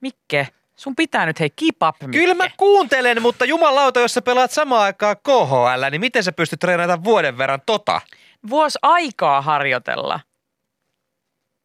Mikke, 0.00 0.48
sun 0.78 0.96
pitää 0.96 1.26
nyt 1.26 1.40
hei 1.40 1.50
keep 1.50 1.82
up. 1.88 2.10
Kyllä 2.10 2.34
mä 2.34 2.50
kuuntelen, 2.56 3.22
mutta 3.22 3.44
jumalauta, 3.44 4.00
jos 4.00 4.14
sä 4.14 4.22
pelaat 4.22 4.50
samaan 4.50 4.82
aikaan 4.82 5.16
KHL, 5.16 5.90
niin 5.90 6.00
miten 6.00 6.24
sä 6.24 6.32
pystyt 6.32 6.60
treenaamaan 6.60 7.04
vuoden 7.04 7.38
verran 7.38 7.60
tota? 7.66 8.00
Vuosi 8.50 8.78
aikaa 8.82 9.42
harjoitella. 9.42 10.20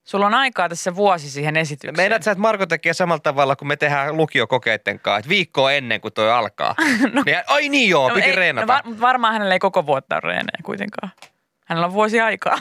Sulla 0.04 0.26
on 0.26 0.34
aikaa 0.34 0.70
tässä 0.70 0.96
vuosi 0.96 1.30
siihen 1.30 1.58
esitykseen. 1.58 1.98
Meidät 1.98 2.24
sä, 2.24 2.32
että 2.32 2.42
Marko 2.42 2.66
tekee 2.66 2.94
samalla 2.94 3.20
tavalla, 3.20 3.56
kun 3.56 3.68
me 3.68 3.76
tehdään 3.76 4.18
lukiokokeiden 4.18 5.00
kanssa, 5.00 5.20
että 5.20 5.30
viikkoa 5.30 5.72
ennen 5.72 6.02
kuin 6.02 6.14
toi 6.14 6.32
alkaa. 6.32 6.76
no. 7.14 7.24
niin, 7.26 7.38
ai 7.48 7.70
niin 7.70 7.90
joo, 7.90 8.10
piti 8.10 8.30
ei, 8.30 8.36
reenata. 8.36 8.66
No, 8.66 8.74
var, 8.74 9.02
varmaan 9.02 9.34
hänellä 9.34 9.56
ei 9.56 9.60
koko 9.60 9.86
vuotta 9.86 10.16
ole 10.16 10.22
reenejä 10.24 10.60
kuitenkaan. 10.64 11.12
Hänellä 11.66 11.88
on 11.88 11.94
vuosi 11.94 12.20
aikaa 12.20 12.60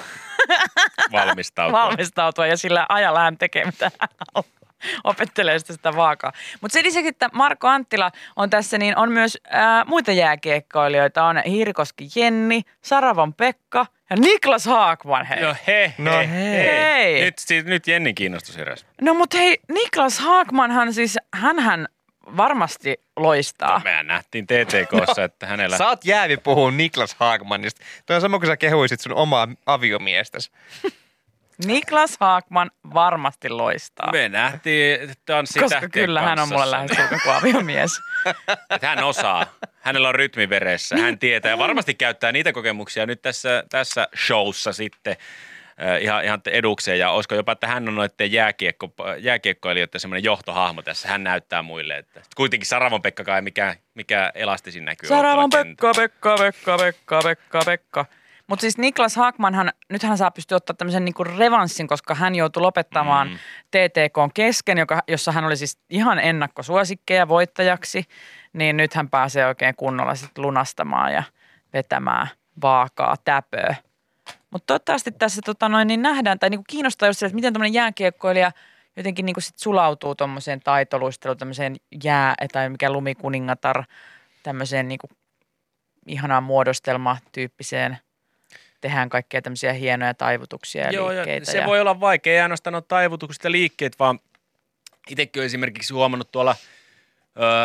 Valmistautua. 1.13 1.79
valmistautua 1.83 2.47
ja 2.47 2.57
sillä 2.57 2.87
ajalla 2.89 3.21
hän 3.21 3.39
tekee 3.39 3.65
mitä 3.65 3.91
hän 4.01 4.09
haluaa. 4.35 4.62
opettelee 5.05 5.59
sitä, 5.59 5.73
sitä 5.73 5.97
vaakaa. 5.97 6.33
Mutta 6.61 6.73
sen 6.73 6.85
lisäksi, 6.85 7.09
että 7.09 7.31
Marko 7.33 7.69
Anttila 7.69 8.11
on 8.37 8.51
tässä, 8.51 8.79
niin 8.79 8.97
on 8.97 9.13
myös 9.13 9.39
ää, 9.51 9.85
muita 9.85 10.13
jääkiekkoilijoita. 10.13 11.25
On 11.25 11.43
Hirkoski 11.47 12.09
Jenni, 12.17 12.63
Saravon 12.83 13.35
Pekka 13.35 13.87
ja 14.11 14.17
Niklas 14.17 14.67
Haakman. 14.67 15.27
Hei. 15.27 15.43
No 15.43 15.55
he, 15.67 15.95
No 15.99 16.19
he, 16.19 16.27
hei. 16.29 16.67
Hei. 16.67 17.25
Nyt, 17.25 17.39
siis, 17.39 17.65
nyt 17.65 17.87
Jennin 17.87 18.15
kiinnostus 18.15 18.57
heräsi. 18.57 18.87
No 19.01 19.15
mutta 19.15 19.39
hei, 19.39 19.59
Niklas 19.69 20.19
Haakmanhan 20.19 20.93
siis, 20.93 21.19
hänhän 21.35 21.89
varmasti 22.37 23.01
loistaa. 23.17 23.81
Mehän 23.85 24.07
nähtiin 24.07 24.47
TTKssa, 24.47 25.25
että 25.25 25.47
hänellä... 25.47 25.79
Sä 25.79 25.89
oot 25.89 26.05
jäävi 26.05 26.37
puhua 26.37 26.71
Niklas 26.71 27.15
Haagmanista. 27.19 27.85
Toi 28.07 28.17
on 28.17 28.23
sama 28.23 28.39
kuin 28.39 28.47
sä 28.47 28.57
kehuisit 28.57 29.01
sun 29.01 29.15
omaa 29.15 29.49
aviomiestäsi. 29.67 30.51
Niklas 31.67 32.17
Haakman 32.21 32.71
varmasti 32.95 33.49
loistaa. 33.49 34.13
Me 34.13 34.29
nähtiin 34.29 35.01
Koska 35.01 35.23
tanssitähtien 35.27 35.91
kyllä 35.91 36.23
hän 36.23 36.39
on 36.39 36.49
mulle 36.49 36.77
kuin 37.23 37.35
aviomies. 37.35 38.01
Hän 38.83 39.05
osaa. 39.05 39.47
Hänellä 39.81 40.09
on 40.09 40.15
rytmi 40.15 40.49
veressä. 40.49 40.97
Hän 40.97 41.19
tietää 41.19 41.51
ja 41.51 41.59
varmasti 41.59 41.95
käyttää 41.95 42.33
niitä 42.33 42.53
kokemuksia 42.53 43.07
nyt 43.07 43.23
tässä, 43.23 43.65
tässä 43.71 44.09
showssa 44.27 44.73
sitten 44.73 45.17
äh, 45.83 46.03
ihan, 46.03 46.25
ihan 46.25 46.41
edukseen. 46.47 46.99
Ja 46.99 47.11
olisiko 47.11 47.35
jopa, 47.35 47.53
että 47.53 47.67
hän 47.67 47.89
on 47.89 47.95
noiden 47.95 48.33
jääkiekko, 48.33 48.93
jääkiekkoilijoiden 49.19 50.01
semmoinen 50.01 50.25
johtohahmo 50.25 50.83
tässä. 50.83 51.09
Hän 51.09 51.25
näyttää 51.25 51.63
muille. 51.63 51.97
Että 51.97 52.21
kuitenkin 52.37 52.67
Saravon 52.67 53.03
Pekka 53.03 53.25
kai 53.25 53.43
mikä, 53.43 53.77
mikä 53.95 54.33
elastisin 54.35 54.85
näkyy. 54.85 55.09
Saravon 55.09 55.51
kentällä. 55.51 55.95
Pekka, 55.95 55.95
Pekka, 55.95 56.37
Pekka, 56.37 56.79
Pekka, 56.79 57.21
Pekka, 57.23 57.63
Pekka. 57.65 58.22
Mutta 58.47 58.61
siis 58.61 58.79
Niklas 58.79 59.17
Haakmanhan, 59.17 59.73
nyt 59.89 60.03
hän 60.03 60.19
saa 60.19 60.31
pystyä 60.31 60.57
ottaa 60.57 60.77
tämmöisen 60.77 61.05
niinku 61.05 61.25
revanssin, 61.25 61.89
koska 61.89 62.15
hän 62.15 62.35
joutui 62.35 62.61
lopettamaan 62.61 63.29
mm. 63.29 63.37
TTK 63.71 64.35
kesken, 64.35 64.79
joka, 64.79 65.01
jossa 65.09 65.33
hän 65.33 65.45
oli 65.45 65.57
siis 65.57 65.79
ihan 65.91 66.19
ennakkosuosikkeja 66.19 67.29
voittajaksi. 67.29 68.05
Niin 68.53 68.77
nyt 68.77 68.95
hän 68.95 69.11
pääsee 69.11 69.47
oikein 69.47 69.75
kunnolla 69.77 70.15
sit 70.15 70.39
lunastamaan 70.39 71.13
ja 71.13 71.23
vetämään 71.73 72.29
vaakaa 72.63 73.17
täpöä. 73.25 73.75
Mutta 74.51 74.67
toivottavasti 74.67 75.13
tässä 75.13 75.43
tota 75.45 75.69
noin, 75.69 75.89
niin 75.89 76.03
nähdään, 76.03 76.39
tai 76.39 76.51
niinku 76.51 76.65
kiinnostaa 76.69 77.09
just 77.09 77.19
se, 77.19 77.27
että 77.27 77.37
miten 77.37 77.53
tämmöinen 77.53 77.75
jääkiekkoilija 77.75 78.53
jotenkin 78.97 79.27
niinku 79.27 79.41
sit 79.41 79.59
sulautuu 79.59 80.15
tuommoiseen 80.15 80.61
taitoluisteluun, 80.61 81.39
tämmöiseen 81.39 81.77
jää- 82.05 82.35
tai 82.53 82.69
mikä 82.69 82.93
lumikuningatar, 82.93 83.85
tämmöiseen 84.43 84.89
niinku 84.89 85.09
ihanaan 86.07 86.43
muodostelmatyyppiseen, 86.43 87.99
tehdään 88.83 89.09
kaikkea 89.09 89.43
tämmöisiä 89.43 89.73
hienoja 89.73 90.15
taivutuksia 90.15 90.85
ja 90.85 90.91
Joo, 90.91 91.09
liikkeitä. 91.09 91.43
ja 91.43 91.53
se 91.53 91.59
ja... 91.59 91.67
voi 91.67 91.81
olla 91.81 92.01
vaikea, 92.01 92.33
ei 92.33 92.41
ainoastaan 92.41 92.75
ole 92.75 92.83
taivutukset 92.89 93.45
ja 93.45 93.51
liikkeet, 93.51 93.99
vaan 93.99 94.21
itsekin 95.11 95.41
olen 95.41 95.47
esimerkiksi 95.47 95.95
huomannut 95.95 96.33
tuolla 96.33 96.57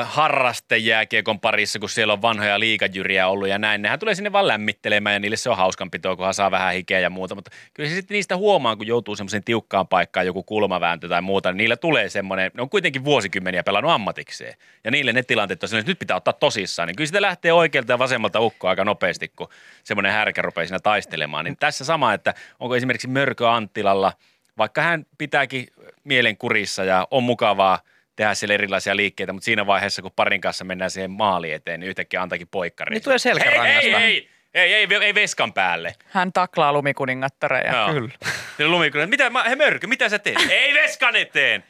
harrastejääkiekon 0.04 1.40
parissa, 1.40 1.80
kun 1.80 1.90
siellä 1.90 2.14
on 2.14 2.22
vanhoja 2.22 2.60
liikajyriä 2.60 3.28
ollut 3.28 3.48
ja 3.48 3.58
näin. 3.58 3.82
Nehän 3.82 4.00
tulee 4.00 4.16
sinne 4.16 4.32
vaan 4.32 4.48
lämmittelemään 4.48 5.14
ja 5.14 5.20
niille 5.20 5.38
se 5.38 5.50
on 5.50 5.58
hauskanpitoa, 5.58 6.16
kunhan 6.16 6.34
saa 6.34 6.52
vähän 6.52 6.74
hikeä 6.74 7.00
ja 7.00 7.10
muuta. 7.10 7.36
Mutta 7.36 7.52
kyllä 7.74 7.90
se 7.90 7.96
sitten 7.96 8.16
niistä 8.16 8.38
huomaa, 8.38 8.76
kun 8.76 8.88
joutuu 8.88 9.16
semmoiseen 9.16 9.44
tiukkaan 9.44 9.88
paikkaan, 9.88 10.26
joku 10.26 10.44
kulmavääntö 10.44 11.10
tai 11.10 11.22
muuta, 11.22 11.52
niin 11.52 11.58
niillä 11.58 11.78
tulee 11.78 12.10
semmoinen, 12.10 12.52
ne 12.54 12.62
on 12.62 12.70
kuitenkin 12.70 13.06
vuosikymmeniä 13.06 13.64
pelannut 13.64 13.92
ammatikseen. 13.92 14.54
Ja 14.84 14.92
niille 14.92 15.14
ne 15.14 15.24
tilanteet 15.24 15.64
on 15.64 15.80
että 15.80 15.92
nyt 15.92 16.00
pitää 16.00 16.18
ottaa 16.18 16.34
tosissaan. 16.34 16.88
Niin 16.88 16.96
kyllä 16.96 17.08
sitä 17.08 17.22
lähtee 17.22 17.54
oikealta 17.54 17.94
ja 17.94 18.00
vasemmalta 18.00 18.40
ukkoa 18.40 18.70
aika 18.70 18.86
nopeasti, 18.86 19.32
kun 19.36 19.50
semmoinen 19.84 20.12
härkä 20.12 20.42
rupeaa 20.42 20.68
siinä 20.68 20.80
taistelemaan. 20.80 21.46
Niin 21.46 21.58
tässä 21.58 21.86
sama, 21.86 22.14
että 22.14 22.34
onko 22.60 22.76
esimerkiksi 22.76 23.08
Mörkö 23.08 23.52
Anttilalla, 23.52 24.14
vaikka 24.58 24.82
hän 24.82 25.06
pitääkin 25.18 25.68
mielen 26.04 26.38
kurissa 26.38 26.84
ja 26.84 27.08
on 27.12 27.24
mukavaa 27.24 27.80
tehdä 28.18 28.34
siellä 28.34 28.54
erilaisia 28.54 28.96
liikkeitä, 28.96 29.34
mutta 29.34 29.46
siinä 29.46 29.66
vaiheessa, 29.66 30.02
kun 30.02 30.12
parin 30.16 30.42
kanssa 30.42 30.66
mennään 30.66 30.92
siihen 30.92 31.12
maali 31.12 31.52
eteen, 31.52 31.80
niin 31.80 31.90
yhtäkkiä 31.90 32.22
antaakin 32.22 32.48
poikkari. 32.48 32.94
Niin 32.94 33.04
tulee 33.04 33.18
selkärangasta. 33.18 33.88
Ei, 33.88 33.94
ei, 33.94 34.30
ei, 34.54 34.74
ei, 34.74 34.88
ei, 34.92 35.04
ei 35.06 35.16
veskan 35.16 35.54
päälle. 35.54 35.96
Hän 36.10 36.34
taklaa 36.34 36.74
lumikuningattareja. 36.74 37.76
Joo. 37.76 37.94
Kyllä. 37.94 38.12
Ja 38.60 38.68
lumikuningas, 38.68 39.10
mitä, 39.10 39.30
mä, 39.30 39.44
he 39.44 39.56
mörkö, 39.56 39.88
mitä 39.88 40.10
sä 40.10 40.20
teet? 40.20 40.38
ei 40.50 40.74
veskan 40.74 41.16
eteen! 41.16 41.64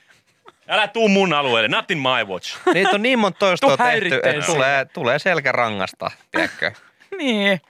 Älä 0.68 0.88
tuu 0.88 1.08
mun 1.10 1.34
alueelle, 1.34 1.68
not 1.68 1.92
in 1.92 1.98
my 1.98 2.24
watch. 2.26 2.58
Niitä 2.74 2.90
on 2.90 3.02
niin 3.02 3.20
monta 3.20 3.40
toistoa 3.40 3.78
tehty, 3.78 4.16
että 4.16 4.46
tulee, 4.46 4.86
tulee 4.86 5.20
selkärangasta, 5.20 6.12
tiedätkö? 6.32 6.72
Niin. 7.18 7.62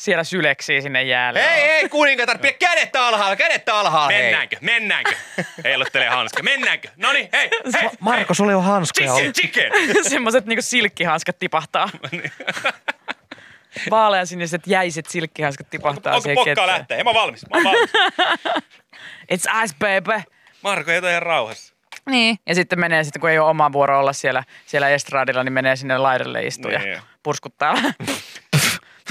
Siellä 0.00 0.24
syleksii 0.24 0.82
sinne 0.82 1.02
jäälle. 1.02 1.42
Hei, 1.42 1.68
hei, 1.68 1.88
kuningatar, 1.88 2.38
pidä 2.38 2.52
kädet 2.52 2.96
alhaalla, 2.96 3.36
kädet 3.36 3.68
alhaalla, 3.68 4.08
hei. 4.12 4.22
Mennäänkö, 4.22 4.56
mennäänkö? 4.60 5.12
Heiluttele 5.64 6.06
hanska, 6.06 6.42
mennäänkö? 6.42 6.88
Noni, 6.96 7.28
hei, 7.32 7.50
hei, 7.80 7.90
Marko, 8.00 8.34
sulla 8.34 8.52
ei 8.52 8.56
ole 8.56 8.64
hanskoja 8.64 9.06
chicken, 9.06 9.22
ollut. 9.22 9.72
chicken. 9.82 10.04
Semmoiset 10.12 10.46
niinku 10.46 10.62
silkkihanskat 10.62 11.38
tipahtaa. 11.38 11.88
Vaalean 13.90 14.26
siniset 14.26 14.62
jäiset 14.66 15.06
silkkihanskat 15.06 15.70
tipahtaa 15.70 16.14
Onko 16.14 16.22
siihen 16.22 16.44
pokkaa 16.44 16.66
lähteä? 16.66 16.96
Hei, 16.96 17.04
mä 17.04 17.10
oon 17.10 17.20
valmis, 17.20 17.42
mä 17.50 17.56
oon 17.56 17.64
valmis. 17.64 17.90
It's 19.34 19.64
ice, 19.64 19.74
baby. 19.78 20.22
Marko, 20.62 20.90
jätä 20.90 21.10
ihan 21.10 21.22
rauhassa. 21.22 21.74
Niin. 22.06 22.38
Ja 22.46 22.54
sitten 22.54 22.80
menee, 22.80 23.04
sitten 23.04 23.20
kun 23.20 23.30
ei 23.30 23.38
ole 23.38 23.50
oma 23.50 23.72
vuoro 23.72 24.00
olla 24.00 24.12
siellä, 24.12 24.44
siellä 24.66 24.88
estradilla, 24.88 25.44
niin 25.44 25.52
menee 25.52 25.76
sinne 25.76 25.98
laidalle 25.98 26.42
istua 26.42 26.70
Niin. 26.70 26.90
ja 26.90 27.02
purskuttaa 27.22 27.74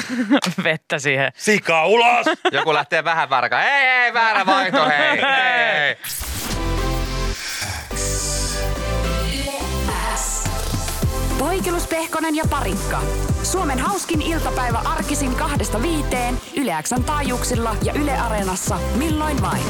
vettä 0.63 0.99
siihen. 0.99 1.31
Sika 1.35 1.85
ulos! 1.85 2.25
Joku 2.51 2.73
lähtee 2.73 3.03
vähän 3.03 3.29
värkaan. 3.29 3.63
Ei, 3.63 3.87
ei, 3.87 4.13
väärä 4.13 4.45
vaihto, 4.45 4.85
hei, 4.87 5.21
hei, 5.21 5.21
hei. 5.21 5.97
Poikelus, 11.39 11.87
Pehkonen 11.87 12.35
ja 12.35 12.43
Parikka. 12.49 13.01
Suomen 13.43 13.79
hauskin 13.79 14.21
iltapäivä 14.21 14.77
arkisin 14.85 15.35
kahdesta 15.35 15.81
viiteen 15.81 16.37
Yle 16.57 16.71
Xn 16.83 17.03
taajuuksilla 17.03 17.75
ja 17.83 17.93
Yle 17.93 18.17
Areenassa 18.17 18.79
milloin 18.95 19.41
vain. 19.41 19.63